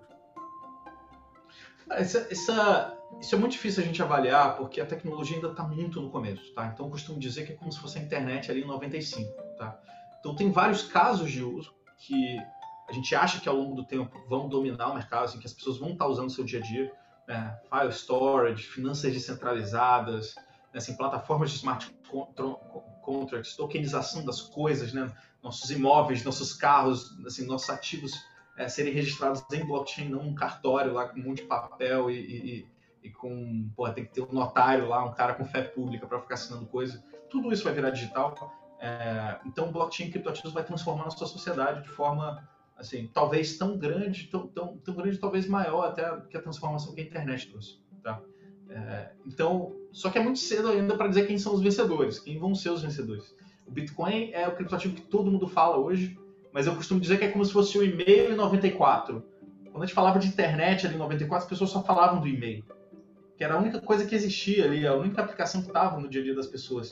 Essa, 1.91 2.27
essa, 2.31 2.97
isso 3.19 3.35
é 3.35 3.37
muito 3.37 3.53
difícil 3.53 3.83
a 3.83 3.85
gente 3.85 4.01
avaliar, 4.01 4.55
porque 4.55 4.79
a 4.79 4.85
tecnologia 4.85 5.35
ainda 5.35 5.49
está 5.49 5.63
muito 5.63 5.99
no 5.99 6.09
começo, 6.11 6.53
tá? 6.53 6.67
Então, 6.67 6.85
eu 6.85 6.91
costumo 6.91 7.19
dizer 7.19 7.45
que 7.45 7.53
é 7.53 7.55
como 7.55 7.71
se 7.71 7.79
fosse 7.79 7.97
a 7.97 8.01
internet 8.01 8.49
ali 8.49 8.61
em 8.61 8.67
95, 8.67 9.33
tá? 9.57 9.77
Então, 10.19 10.33
tem 10.33 10.49
vários 10.49 10.83
casos 10.83 11.29
de 11.29 11.43
uso 11.43 11.73
que 11.97 12.37
a 12.87 12.93
gente 12.93 13.13
acha 13.15 13.41
que 13.41 13.49
ao 13.49 13.55
longo 13.55 13.75
do 13.75 13.85
tempo 13.85 14.17
vão 14.29 14.47
dominar 14.47 14.91
o 14.91 14.93
mercado, 14.93 15.25
assim, 15.25 15.39
que 15.39 15.45
as 15.45 15.53
pessoas 15.53 15.77
vão 15.77 15.91
estar 15.91 16.07
usando 16.07 16.25
no 16.25 16.29
seu 16.29 16.45
dia 16.45 16.59
a 16.59 16.61
dia, 16.61 16.91
né, 17.29 17.59
file 17.69 17.91
storage, 17.91 18.63
finanças 18.63 19.13
descentralizadas, 19.13 20.33
né, 20.35 20.79
assim, 20.79 20.97
plataformas 20.97 21.51
de 21.51 21.57
smart 21.57 21.95
contracts, 23.03 23.55
tokenização 23.55 24.25
das 24.25 24.41
coisas, 24.41 24.91
né, 24.91 25.15
nossos 25.43 25.69
imóveis, 25.69 26.23
nossos 26.25 26.53
carros, 26.53 27.15
assim, 27.25 27.45
nossos 27.45 27.69
ativos 27.69 28.19
é, 28.57 28.67
serem 28.67 28.91
registrados 28.91 29.43
em 29.53 29.63
blockchain, 29.63 30.09
não 30.09 30.21
um 30.21 30.35
cartório 30.35 30.91
lá 30.91 31.07
com 31.07 31.19
um 31.19 31.23
monte 31.23 31.43
de 31.43 31.47
papel 31.47 32.09
e, 32.09 32.17
e, 32.17 32.67
e 33.03 33.09
com, 33.11 33.69
porra, 33.75 33.93
tem 33.93 34.05
que 34.05 34.11
ter 34.11 34.21
um 34.21 34.33
notário 34.33 34.89
lá, 34.89 35.05
um 35.05 35.13
cara 35.13 35.35
com 35.35 35.45
fé 35.45 35.61
pública 35.61 36.07
para 36.07 36.19
ficar 36.19 36.33
assinando 36.33 36.65
coisa. 36.65 37.01
Tudo 37.29 37.53
isso 37.53 37.63
vai 37.63 37.73
virar 37.73 37.91
digital. 37.91 38.51
É, 38.81 39.39
então, 39.45 39.71
blockchain 39.71 40.07
e 40.07 40.11
criptoativos 40.11 40.51
vai 40.51 40.63
transformar 40.63 41.03
a 41.03 41.05
nossa 41.05 41.25
sociedade 41.25 41.83
de 41.83 41.89
forma 41.89 42.49
assim, 42.79 43.09
talvez 43.13 43.57
tão 43.57 43.77
grande, 43.77 44.27
tão, 44.27 44.47
tão, 44.47 44.77
tão 44.77 44.95
grande, 44.95 45.17
talvez 45.17 45.45
maior 45.45 45.87
até 45.87 46.09
que 46.29 46.37
a 46.37 46.41
transformação 46.41 46.95
que 46.95 47.01
a 47.01 47.03
internet 47.03 47.49
trouxe, 47.49 47.77
tá? 48.01 48.21
É, 48.69 49.09
então, 49.25 49.75
só 49.91 50.09
que 50.09 50.17
é 50.17 50.23
muito 50.23 50.39
cedo 50.39 50.69
ainda 50.69 50.95
para 50.95 51.07
dizer 51.07 51.27
quem 51.27 51.37
são 51.37 51.53
os 51.53 51.61
vencedores, 51.61 52.19
quem 52.19 52.39
vão 52.39 52.55
ser 52.55 52.69
os 52.69 52.81
vencedores. 52.81 53.35
O 53.67 53.71
Bitcoin 53.71 54.31
é 54.31 54.47
o 54.47 54.55
criptoativo 54.55 54.95
que 54.95 55.01
todo 55.01 55.29
mundo 55.29 55.47
fala 55.47 55.77
hoje, 55.77 56.17
mas 56.53 56.67
eu 56.67 56.75
costumo 56.75 57.01
dizer 57.01 57.19
que 57.19 57.25
é 57.25 57.31
como 57.31 57.43
se 57.43 57.51
fosse 57.51 57.77
o 57.77 57.83
e-mail 57.83 58.31
em 58.31 58.35
94. 58.35 59.23
Quando 59.65 59.83
a 59.83 59.85
gente 59.85 59.93
falava 59.93 60.17
de 60.17 60.27
internet 60.27 60.87
ali 60.87 60.95
em 60.95 60.99
94, 60.99 61.43
as 61.43 61.49
pessoas 61.49 61.69
só 61.69 61.83
falavam 61.83 62.21
do 62.21 62.27
e-mail, 62.27 62.63
que 63.37 63.43
era 63.43 63.55
a 63.55 63.59
única 63.59 63.81
coisa 63.81 64.05
que 64.05 64.15
existia 64.15 64.65
ali, 64.65 64.87
a 64.87 64.95
única 64.95 65.21
aplicação 65.21 65.61
que 65.61 65.67
estava 65.67 65.99
no 65.99 66.07
dia 66.07 66.21
a 66.21 66.23
dia 66.23 66.35
das 66.35 66.47
pessoas. 66.47 66.91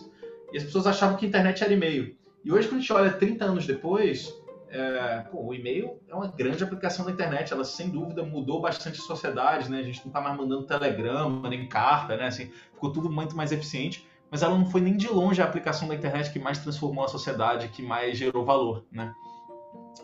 E 0.52 0.58
as 0.58 0.64
pessoas 0.64 0.86
achavam 0.86 1.18
que 1.18 1.26
a 1.26 1.30
internet 1.30 1.64
era 1.64 1.74
e-mail. 1.74 2.16
E 2.44 2.52
hoje, 2.52 2.68
quando 2.68 2.78
a 2.78 2.82
gente 2.82 2.94
olha 2.94 3.14
30 3.14 3.46
anos 3.46 3.66
depois, 3.66 4.34
é, 4.70 5.26
pô, 5.32 5.46
o 5.46 5.54
e-mail 5.54 6.00
é 6.08 6.16
uma 6.16 6.28
grande 6.28 6.64
aplicação 6.64 7.06
da 7.06 7.12
internet, 7.12 7.54
ela 7.54 7.64
sem 7.64 7.90
dúvida 7.90 8.24
mudou 8.24 8.62
bastante 8.62 9.00
a 9.00 9.04
sociedade, 9.04 9.70
né? 9.70 9.80
A 9.80 9.84
gente 9.84 10.00
não 10.00 10.08
está 10.08 10.22
mais 10.22 10.38
mandando 10.38 10.66
telegrama, 10.66 11.50
nem 11.50 11.68
carta, 11.68 12.18
né? 12.18 12.28
Assim, 12.28 12.52
ficou 12.74 12.92
tudo 12.92 13.10
muito 13.10 13.36
mais 13.36 13.52
eficiente, 13.52 14.08
mas 14.30 14.44
ela 14.44 14.58
não 14.58 14.66
foi 14.66 14.82
nem 14.82 14.98
de 14.98 15.08
longe 15.08 15.42
a 15.42 15.46
aplicação 15.46 15.88
da 15.88 15.96
internet 15.96 16.32
que 16.32 16.40
mais 16.40 16.60
transformou 16.60 17.06
a 17.06 17.08
sociedade, 17.08 17.70
que 17.70 17.82
mais 17.82 18.18
gerou 18.18 18.46
valor, 18.46 18.86
né? 18.92 19.14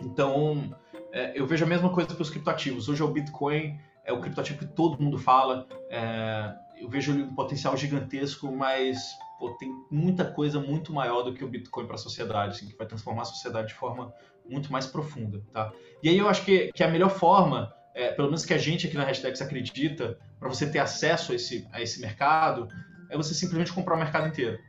Então, 0.01 0.75
é, 1.11 1.39
eu 1.39 1.45
vejo 1.45 1.65
a 1.65 1.67
mesma 1.67 1.89
coisa 1.89 2.13
para 2.13 2.21
os 2.21 2.29
criptoativos. 2.29 2.89
Hoje 2.89 3.01
é 3.01 3.05
o 3.05 3.09
Bitcoin, 3.09 3.77
é 4.05 4.13
o 4.13 4.19
criptoativo 4.19 4.59
que 4.59 4.65
todo 4.65 5.01
mundo 5.01 5.17
fala, 5.17 5.67
é, 5.89 6.53
eu 6.77 6.89
vejo 6.89 7.13
um 7.13 7.33
potencial 7.33 7.75
gigantesco, 7.77 8.51
mas 8.51 9.17
pô, 9.39 9.51
tem 9.51 9.73
muita 9.91 10.25
coisa 10.25 10.59
muito 10.59 10.93
maior 10.93 11.23
do 11.23 11.33
que 11.33 11.43
o 11.43 11.47
Bitcoin 11.47 11.85
para 11.85 11.95
a 11.95 11.99
sociedade, 11.99 12.55
assim, 12.55 12.67
que 12.67 12.75
vai 12.75 12.87
transformar 12.87 13.23
a 13.23 13.25
sociedade 13.25 13.69
de 13.69 13.73
forma 13.73 14.13
muito 14.47 14.71
mais 14.71 14.85
profunda, 14.85 15.41
tá? 15.51 15.71
E 16.01 16.09
aí 16.09 16.17
eu 16.17 16.27
acho 16.27 16.43
que, 16.43 16.71
que 16.73 16.83
a 16.83 16.87
melhor 16.87 17.09
forma, 17.09 17.73
é, 17.93 18.11
pelo 18.11 18.27
menos 18.27 18.45
que 18.45 18.53
a 18.53 18.57
gente 18.57 18.87
aqui 18.87 18.97
na 18.97 19.03
Hashtags 19.03 19.41
acredita, 19.41 20.17
para 20.39 20.49
você 20.49 20.69
ter 20.69 20.79
acesso 20.79 21.31
a 21.31 21.35
esse, 21.35 21.67
a 21.71 21.81
esse 21.81 22.01
mercado, 22.01 22.67
é 23.09 23.15
você 23.15 23.33
simplesmente 23.33 23.71
comprar 23.71 23.95
o 23.95 23.99
mercado 23.99 24.27
inteiro. 24.27 24.59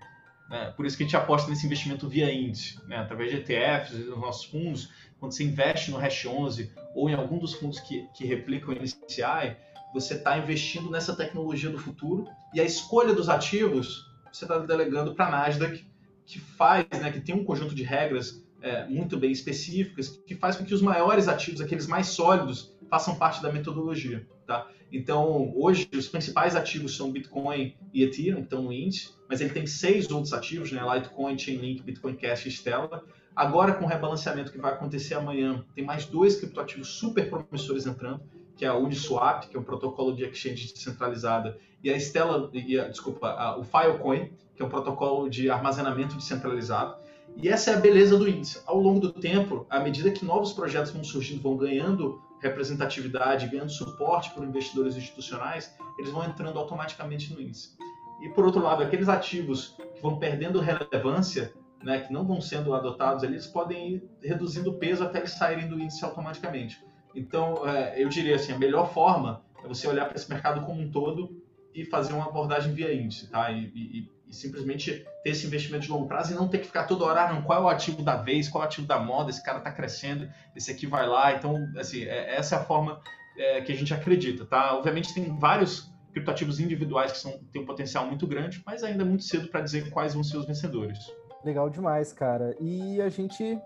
Né? 0.49 0.73
Por 0.77 0.87
isso 0.87 0.97
que 0.97 1.03
a 1.03 1.07
gente 1.07 1.17
aposta 1.17 1.51
nesse 1.51 1.67
investimento 1.67 2.09
via 2.09 2.33
índice, 2.33 2.79
né? 2.87 2.99
através 2.99 3.31
de 3.31 3.39
ETFs 3.39 3.99
dos 3.99 4.19
nossos 4.19 4.45
fundos. 4.45 4.91
Quando 5.19 5.33
você 5.33 5.45
investe 5.45 5.91
no 5.91 5.99
Hash 5.99 6.27
11 6.27 6.71
ou 6.95 7.09
em 7.09 7.15
algum 7.15 7.39
dos 7.39 7.55
fundos 7.55 7.81
que, 7.81 8.07
que 8.15 8.25
replicam 8.25 8.75
o 8.75 8.79
NCI, 8.79 9.57
você 9.93 10.15
está 10.15 10.37
investindo 10.39 10.91
nessa 10.91 11.17
tecnologia 11.17 11.71
do 11.71 11.79
futuro 11.79 12.27
e 12.53 12.61
a 12.61 12.65
escolha 12.65 13.15
dos 13.15 13.29
ativos 13.29 14.13
você 14.33 14.45
está 14.45 14.59
delegando 14.59 15.15
para 15.15 15.27
a 15.27 15.31
Nasdaq, 15.31 15.87
que 16.27 16.41
faz, 16.41 16.85
né, 16.91 17.13
que 17.13 17.21
tem 17.21 17.35
um 17.35 17.45
conjunto 17.45 17.75
de 17.75 17.85
regras 17.85 18.44
é, 18.65 18.87
muito 18.87 19.19
bem 19.19 19.31
específicas, 19.31 20.09
que 20.27 20.35
faz 20.35 20.57
com 20.57 20.65
que 20.65 20.73
os 20.73 20.81
maiores 20.81 21.29
ativos, 21.29 21.61
aqueles 21.61 21.87
mais 21.87 22.09
sólidos, 22.09 22.75
façam 22.89 23.15
parte 23.15 23.43
da 23.43 23.53
metodologia. 23.53 24.27
Tá? 24.47 24.67
Então, 24.91 25.53
hoje, 25.55 25.87
os 25.95 26.09
principais 26.09 26.57
ativos 26.57 26.97
são 26.97 27.13
Bitcoin 27.13 27.77
e 27.93 28.03
Ethereum, 28.03 28.37
que 28.37 28.43
estão 28.45 28.63
no 28.63 28.73
índice, 28.73 29.11
mas 29.29 29.43
ele 29.43 29.51
tem 29.51 29.67
seis 29.67 30.11
outros 30.11 30.33
ativos, 30.33 30.73
né? 30.73 30.81
Litecoin, 30.83 31.37
Chainlink, 31.39 31.83
Bitcoin 31.83 32.15
Cash 32.15 32.47
e 32.47 32.51
Stellar. 32.51 33.03
Agora, 33.37 33.75
com 33.75 33.85
o 33.85 33.89
rebalanceamento 33.89 34.51
que 34.51 34.59
vai 34.59 34.73
acontecer 34.73 35.15
amanhã, 35.15 35.65
tem 35.75 35.85
mais 35.85 36.07
dois 36.07 36.37
criptoativos 36.37 36.89
super 36.89 37.29
promissores 37.29 37.87
entrando, 37.87 38.23
que 38.57 38.65
é 38.65 38.69
a 38.69 38.77
Uniswap, 38.77 39.49
que 39.49 39.57
é 39.57 39.61
um 39.61 39.65
protocolo 39.65 40.15
de 40.15 40.25
exchange 40.25 40.73
descentralizada, 40.73 41.59
e 41.83 41.91
a 41.91 41.99
Stellar, 41.99 42.49
e 42.53 42.79
a, 42.79 42.89
desculpa, 42.89 43.29
a, 43.29 43.59
o 43.59 43.65
Filecoin, 43.65 44.31
que 44.55 44.63
é 44.63 44.65
um 44.65 44.71
protocolo 44.71 45.29
de 45.29 45.51
armazenamento 45.51 46.17
descentralizado. 46.17 47.04
E 47.37 47.49
essa 47.49 47.73
é 47.73 47.75
a 47.75 47.79
beleza 47.81 48.17
do 48.17 48.29
índice. 48.29 48.63
Ao 48.65 48.79
longo 48.79 49.01
do 49.01 49.13
tempo, 49.13 49.67
à 49.69 49.81
medida 49.81 50.11
que 50.11 50.25
novos 50.25 50.53
projetos 50.53 50.93
vão 50.93 51.03
surgindo, 51.03 51.43
vão 51.43 51.57
ganhando 51.57 52.23
representatividade, 52.41 53.49
ganhando 53.49 53.71
suporte 53.71 54.31
por 54.31 54.45
investidores 54.45 54.97
institucionais, 54.97 55.75
eles 55.99 56.11
vão 56.11 56.25
entrando 56.25 56.59
automaticamente 56.59 57.33
no 57.33 57.41
índice. 57.41 57.77
E 58.23 58.29
por 58.29 58.45
outro 58.45 58.63
lado, 58.63 58.83
aqueles 58.83 59.09
ativos 59.09 59.77
que 59.95 60.03
vão 60.03 60.19
perdendo 60.19 60.61
relevância, 60.61 61.53
né, 61.83 62.01
que 62.01 62.13
não 62.13 62.25
vão 62.25 62.41
sendo 62.41 62.75
adotados, 62.75 63.23
eles 63.23 63.47
podem 63.47 63.95
ir 63.95 64.11
reduzindo 64.23 64.71
o 64.71 64.79
peso 64.79 65.03
até 65.03 65.19
eles 65.19 65.33
saírem 65.33 65.69
do 65.69 65.79
índice 65.79 66.05
automaticamente. 66.05 66.83
Então, 67.15 67.67
é, 67.69 68.03
eu 68.03 68.09
diria 68.09 68.37
assim, 68.37 68.53
a 68.53 68.59
melhor 68.59 68.93
forma 68.93 69.43
é 69.63 69.69
você 69.69 69.87
olhar 69.87 70.07
para 70.07 70.17
esse 70.17 70.29
mercado 70.29 70.65
como 70.65 70.81
um 70.81 70.91
todo 70.91 71.43
e 71.75 71.85
fazer 71.85 72.13
uma 72.13 72.27
abordagem 72.27 72.73
via 72.73 72.95
índice, 72.95 73.29
tá? 73.31 73.51
E, 73.51 73.73
e, 73.75 74.11
e, 74.29 74.35
simplesmente 74.35 75.05
ter 75.23 75.31
esse 75.31 75.47
investimento 75.47 75.85
de 75.85 75.91
longo 75.91 76.07
prazo 76.07 76.33
e 76.33 76.37
não 76.37 76.49
ter 76.49 76.59
que 76.59 76.67
ficar 76.67 76.85
toda 76.85 77.05
hora, 77.05 77.29
ah, 77.29 77.33
não, 77.33 77.43
qual 77.43 77.61
é 77.61 77.65
o 77.65 77.69
ativo 77.69 78.03
da 78.03 78.17
vez, 78.17 78.49
qual 78.49 78.63
é 78.63 78.67
o 78.67 78.69
ativo 78.69 78.87
da 78.87 78.99
moda, 78.99 79.31
esse 79.31 79.43
cara 79.43 79.59
está 79.59 79.71
crescendo, 79.71 80.29
esse 80.55 80.71
aqui 80.71 80.87
vai 80.87 81.07
lá. 81.07 81.35
Então, 81.35 81.69
assim, 81.77 82.05
é, 82.05 82.35
essa 82.37 82.57
é 82.57 82.59
a 82.59 82.65
forma 82.65 83.01
é, 83.37 83.61
que 83.61 83.73
a 83.73 83.75
gente 83.75 83.93
acredita, 83.93 84.45
tá? 84.45 84.75
Obviamente 84.77 85.15
tem 85.15 85.37
vários 85.39 85.93
criptoativos 86.13 86.61
individuais 86.61 87.13
que 87.13 87.19
são, 87.19 87.39
têm 87.53 87.63
um 87.63 87.67
potencial 87.67 88.07
muito 88.07 88.27
grande, 88.27 88.63
mas 88.65 88.85
ainda 88.85 89.03
é 89.03 89.07
muito 89.07 89.25
cedo 89.25 89.49
para 89.49 89.61
dizer 89.61 89.91
quais 89.91 90.15
vão 90.15 90.23
ser 90.23 90.37
os 90.37 90.47
vencedores. 90.47 90.99
Legal 91.45 91.69
demais, 91.69 92.13
cara. 92.13 92.57
E 92.61 93.03
a 93.03 93.09
gente 93.09 93.59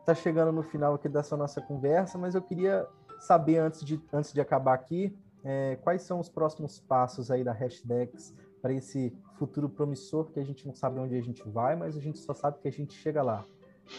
está 0.00 0.14
chegando 0.14 0.50
no 0.50 0.62
final 0.62 0.94
aqui 0.94 1.08
dessa 1.08 1.36
nossa 1.36 1.60
conversa, 1.60 2.18
mas 2.18 2.34
eu 2.34 2.42
queria 2.42 2.86
saber 3.20 3.58
antes 3.58 3.84
de, 3.84 4.00
antes 4.12 4.32
de 4.32 4.40
acabar 4.40 4.74
aqui, 4.74 5.16
é, 5.44 5.76
quais 5.82 6.02
são 6.02 6.18
os 6.18 6.28
próximos 6.28 6.80
passos 6.80 7.30
aí 7.30 7.44
da 7.44 7.52
Hashdex 7.52 8.34
para 8.60 8.72
esse 8.72 9.12
futuro 9.42 9.68
promissor 9.68 10.30
que 10.30 10.38
a 10.38 10.44
gente 10.44 10.64
não 10.64 10.74
sabe 10.74 11.00
onde 11.00 11.16
a 11.16 11.20
gente 11.20 11.42
vai, 11.48 11.74
mas 11.74 11.96
a 11.96 12.00
gente 12.00 12.18
só 12.18 12.32
sabe 12.32 12.58
que 12.60 12.68
a 12.68 12.70
gente 12.70 12.94
chega 12.94 13.22
lá. 13.22 13.44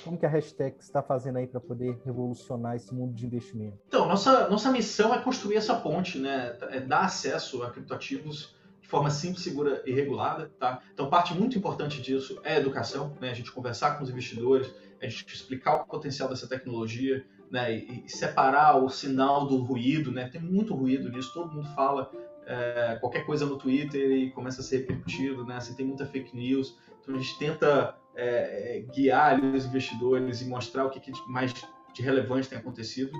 Como 0.03 0.17
que 0.17 0.25
a 0.25 0.29
hashtag 0.29 0.77
está 0.79 1.03
fazendo 1.03 1.37
aí 1.37 1.45
para 1.45 1.59
poder 1.59 1.99
revolucionar 2.05 2.77
esse 2.77 2.93
mundo 2.93 3.13
de 3.13 3.25
investimento? 3.25 3.77
Então, 3.87 4.07
nossa, 4.07 4.47
nossa 4.49 4.71
missão 4.71 5.13
é 5.13 5.21
construir 5.21 5.57
essa 5.57 5.75
ponte, 5.75 6.17
né? 6.17 6.57
É 6.71 6.79
dar 6.79 7.01
acesso 7.01 7.61
a 7.61 7.69
criptoativos 7.69 8.55
de 8.81 8.87
forma 8.87 9.09
simples, 9.09 9.43
segura 9.43 9.83
e 9.85 9.91
regulada, 9.91 10.51
tá? 10.57 10.81
Então, 10.93 11.09
parte 11.09 11.33
muito 11.33 11.57
importante 11.57 12.01
disso 12.01 12.39
é 12.43 12.55
a 12.55 12.59
educação, 12.59 13.17
né? 13.19 13.29
A 13.29 13.33
gente 13.33 13.51
conversar 13.51 13.97
com 13.97 14.03
os 14.03 14.09
investidores, 14.09 14.73
a 15.01 15.07
gente 15.07 15.33
explicar 15.33 15.75
o 15.75 15.85
potencial 15.85 16.29
dessa 16.29 16.47
tecnologia, 16.47 17.25
né? 17.51 17.75
E, 17.75 18.05
separar 18.07 18.81
o 18.81 18.89
sinal 18.89 19.45
do 19.45 19.57
ruído, 19.57 20.13
né? 20.13 20.29
Tem 20.29 20.41
muito 20.41 20.73
ruído 20.73 21.09
nisso, 21.09 21.33
todo 21.33 21.53
mundo 21.53 21.67
fala 21.75 22.09
é, 22.45 22.97
qualquer 22.99 23.25
coisa 23.25 23.45
no 23.45 23.57
Twitter 23.57 24.11
e 24.11 24.31
começa 24.31 24.61
a 24.61 24.63
ser 24.63 24.79
repercutido, 24.79 25.45
né? 25.45 25.57
Assim, 25.57 25.73
tem 25.75 25.85
muita 25.85 26.05
fake 26.05 26.35
news, 26.35 26.77
então 27.01 27.15
a 27.15 27.17
gente 27.17 27.37
tenta 27.37 27.97
é, 28.15 28.77
é 28.77 28.81
guiar 28.81 29.43
os 29.43 29.65
investidores 29.65 30.41
e 30.41 30.45
mostrar 30.45 30.85
o 30.85 30.89
que, 30.89 30.99
que 30.99 31.11
mais 31.27 31.53
de 31.93 32.01
relevante 32.01 32.49
tem 32.49 32.57
acontecido. 32.57 33.11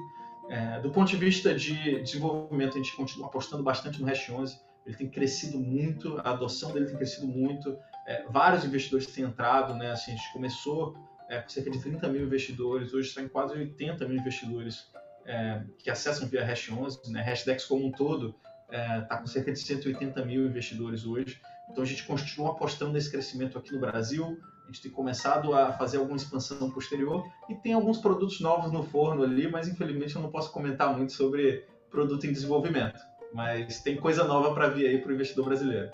É, 0.50 0.80
do 0.82 0.90
ponto 0.90 1.10
de 1.10 1.18
vista 1.18 1.54
de 1.56 2.02
desenvolvimento, 2.02 2.74
a 2.74 2.78
gente 2.78 2.96
continua 2.96 3.28
apostando 3.28 3.64
bastante 3.64 4.02
no 4.02 4.08
Hash 4.08 4.30
11. 4.30 4.60
Ele 4.86 4.96
tem 4.96 5.10
crescido 5.10 5.58
muito, 5.58 6.18
a 6.20 6.32
adoção 6.32 6.74
dele 6.74 6.88
tem 6.88 6.98
crescido 6.98 7.26
muito. 7.26 7.78
É, 8.06 8.26
vários 8.30 8.66
investidores 8.66 9.08
têm 9.08 9.24
entrado, 9.24 9.74
né? 9.76 9.92
Assim, 9.92 10.12
a 10.12 10.16
gente 10.16 10.34
começou 10.34 10.96
é, 11.30 11.40
com 11.40 11.50
cerca 11.50 11.72
de 11.72 11.80
30 11.80 12.08
mil 12.10 12.24
investidores, 12.24 12.94
hoje 12.94 13.08
está 13.08 13.22
em 13.22 13.30
quase 13.30 13.58
80 13.58 14.06
mil 14.08 14.18
investidores 14.18 14.92
é, 15.26 15.64
que 15.80 15.90
acessam 15.90 16.28
via 16.28 16.46
Hash 16.46 16.70
11. 16.70 17.12
Né? 17.12 17.22
Hashdex 17.22 17.66
como 17.66 17.86
um 17.86 17.92
todo 17.92 18.36
está 18.74 19.16
é, 19.16 19.18
com 19.18 19.28
cerca 19.28 19.52
de 19.52 19.60
180 19.60 20.26
mil 20.26 20.46
investidores 20.46 21.06
hoje. 21.06 21.40
Então 21.70 21.84
a 21.84 21.88
gente 21.88 22.06
continua 22.06 22.52
apostando 22.52 22.94
nesse 22.94 23.12
crescimento 23.12 23.58
aqui 23.58 23.72
no 23.72 23.80
Brasil. 23.80 24.38
A 24.64 24.68
gente 24.68 24.82
tem 24.82 24.92
começado 24.92 25.54
a 25.54 25.74
fazer 25.74 25.98
alguma 25.98 26.18
expansão 26.18 26.72
posterior 26.72 27.24
e 27.50 27.56
tem 27.56 27.74
alguns 27.74 28.00
produtos 28.00 28.40
novos 28.40 28.72
no 28.72 28.82
forno 28.82 29.24
ali, 29.24 29.50
mas 29.50 29.68
infelizmente 29.68 30.16
eu 30.16 30.22
não 30.22 30.32
posso 30.32 30.52
comentar 30.52 30.96
muito 30.96 31.14
sobre 31.14 31.66
produto 31.90 32.26
em 32.26 32.32
desenvolvimento. 32.32 33.00
Mas 33.34 33.82
tem 33.82 33.98
coisa 33.98 34.24
nova 34.24 34.54
para 34.54 34.70
vir 34.70 34.88
aí 34.88 35.00
para 35.00 35.12
o 35.12 35.14
investidor 35.14 35.46
brasileiro. 35.46 35.92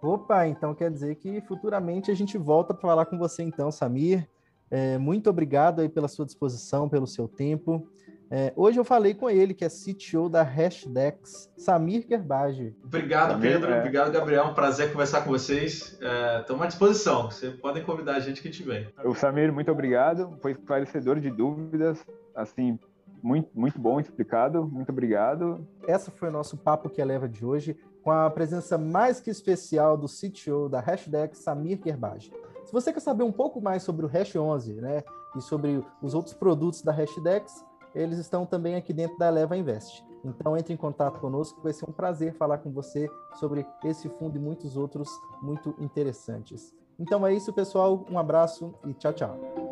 Opa, 0.00 0.46
então 0.46 0.74
quer 0.74 0.90
dizer 0.90 1.14
que 1.16 1.40
futuramente 1.42 2.10
a 2.10 2.14
gente 2.14 2.36
volta 2.36 2.74
para 2.74 2.88
falar 2.88 3.06
com 3.06 3.18
você 3.18 3.42
então, 3.42 3.70
Samir. 3.70 4.28
É, 4.70 4.96
muito 4.98 5.28
obrigado 5.28 5.80
aí 5.80 5.88
pela 5.88 6.08
sua 6.08 6.24
disposição, 6.24 6.88
pelo 6.88 7.06
seu 7.06 7.28
tempo. 7.28 7.86
É, 8.34 8.50
hoje 8.56 8.80
eu 8.80 8.84
falei 8.84 9.12
com 9.12 9.28
ele, 9.28 9.52
que 9.52 9.62
é 9.62 9.68
CTO 9.68 10.26
da 10.26 10.42
Hashdex, 10.42 11.52
Samir 11.54 12.06
Kerbage. 12.06 12.74
Obrigado, 12.82 13.38
Pedro. 13.38 13.70
É. 13.70 13.80
Obrigado, 13.80 14.10
Gabriel. 14.10 14.46
Um 14.46 14.54
prazer 14.54 14.90
conversar 14.90 15.20
com 15.20 15.28
vocês. 15.28 15.98
Estamos 16.40 16.62
é, 16.62 16.64
à 16.64 16.66
disposição. 16.66 17.30
Vocês 17.30 17.54
podem 17.56 17.84
convidar 17.84 18.16
a 18.16 18.20
gente 18.20 18.40
que 18.40 18.48
tiver. 18.48 18.90
O 19.04 19.14
Samir, 19.14 19.52
muito 19.52 19.70
obrigado. 19.70 20.38
Foi 20.40 20.52
esclarecedor 20.52 21.20
de 21.20 21.30
dúvidas. 21.30 22.02
Assim, 22.34 22.78
muito, 23.22 23.50
muito 23.54 23.78
bom 23.78 24.00
explicado. 24.00 24.66
Muito 24.66 24.88
obrigado. 24.88 25.68
Essa 25.86 26.10
foi 26.10 26.30
o 26.30 26.32
nosso 26.32 26.56
Papo 26.56 26.88
que 26.88 27.02
Eleva 27.02 27.28
de 27.28 27.44
hoje, 27.44 27.76
com 28.02 28.10
a 28.10 28.30
presença 28.30 28.78
mais 28.78 29.20
que 29.20 29.28
especial 29.28 29.94
do 29.94 30.06
CTO 30.06 30.70
da 30.70 30.80
Hashdex, 30.80 31.36
Samir 31.36 31.78
Kerbage. 31.80 32.32
Se 32.64 32.72
você 32.72 32.94
quer 32.94 33.00
saber 33.00 33.24
um 33.24 33.32
pouco 33.32 33.60
mais 33.60 33.82
sobre 33.82 34.06
o 34.06 34.08
Hash 34.08 34.34
11, 34.34 34.72
né, 34.80 35.04
e 35.36 35.42
sobre 35.42 35.84
os 36.00 36.14
outros 36.14 36.34
produtos 36.34 36.80
da 36.80 36.92
Hashdex, 36.92 37.62
eles 37.94 38.18
estão 38.18 38.46
também 38.46 38.74
aqui 38.74 38.92
dentro 38.92 39.18
da 39.18 39.28
Eleva 39.28 39.56
Invest. 39.56 40.04
Então 40.24 40.56
entre 40.56 40.72
em 40.72 40.76
contato 40.76 41.20
conosco, 41.20 41.60
vai 41.62 41.72
ser 41.72 41.88
um 41.88 41.92
prazer 41.92 42.34
falar 42.34 42.58
com 42.58 42.70
você 42.70 43.10
sobre 43.34 43.66
esse 43.84 44.08
fundo 44.08 44.36
e 44.36 44.40
muitos 44.40 44.76
outros 44.76 45.08
muito 45.42 45.74
interessantes. 45.78 46.72
Então 46.98 47.26
é 47.26 47.34
isso, 47.34 47.52
pessoal. 47.52 48.04
Um 48.10 48.18
abraço 48.18 48.74
e 48.86 48.94
tchau, 48.94 49.12
tchau. 49.12 49.71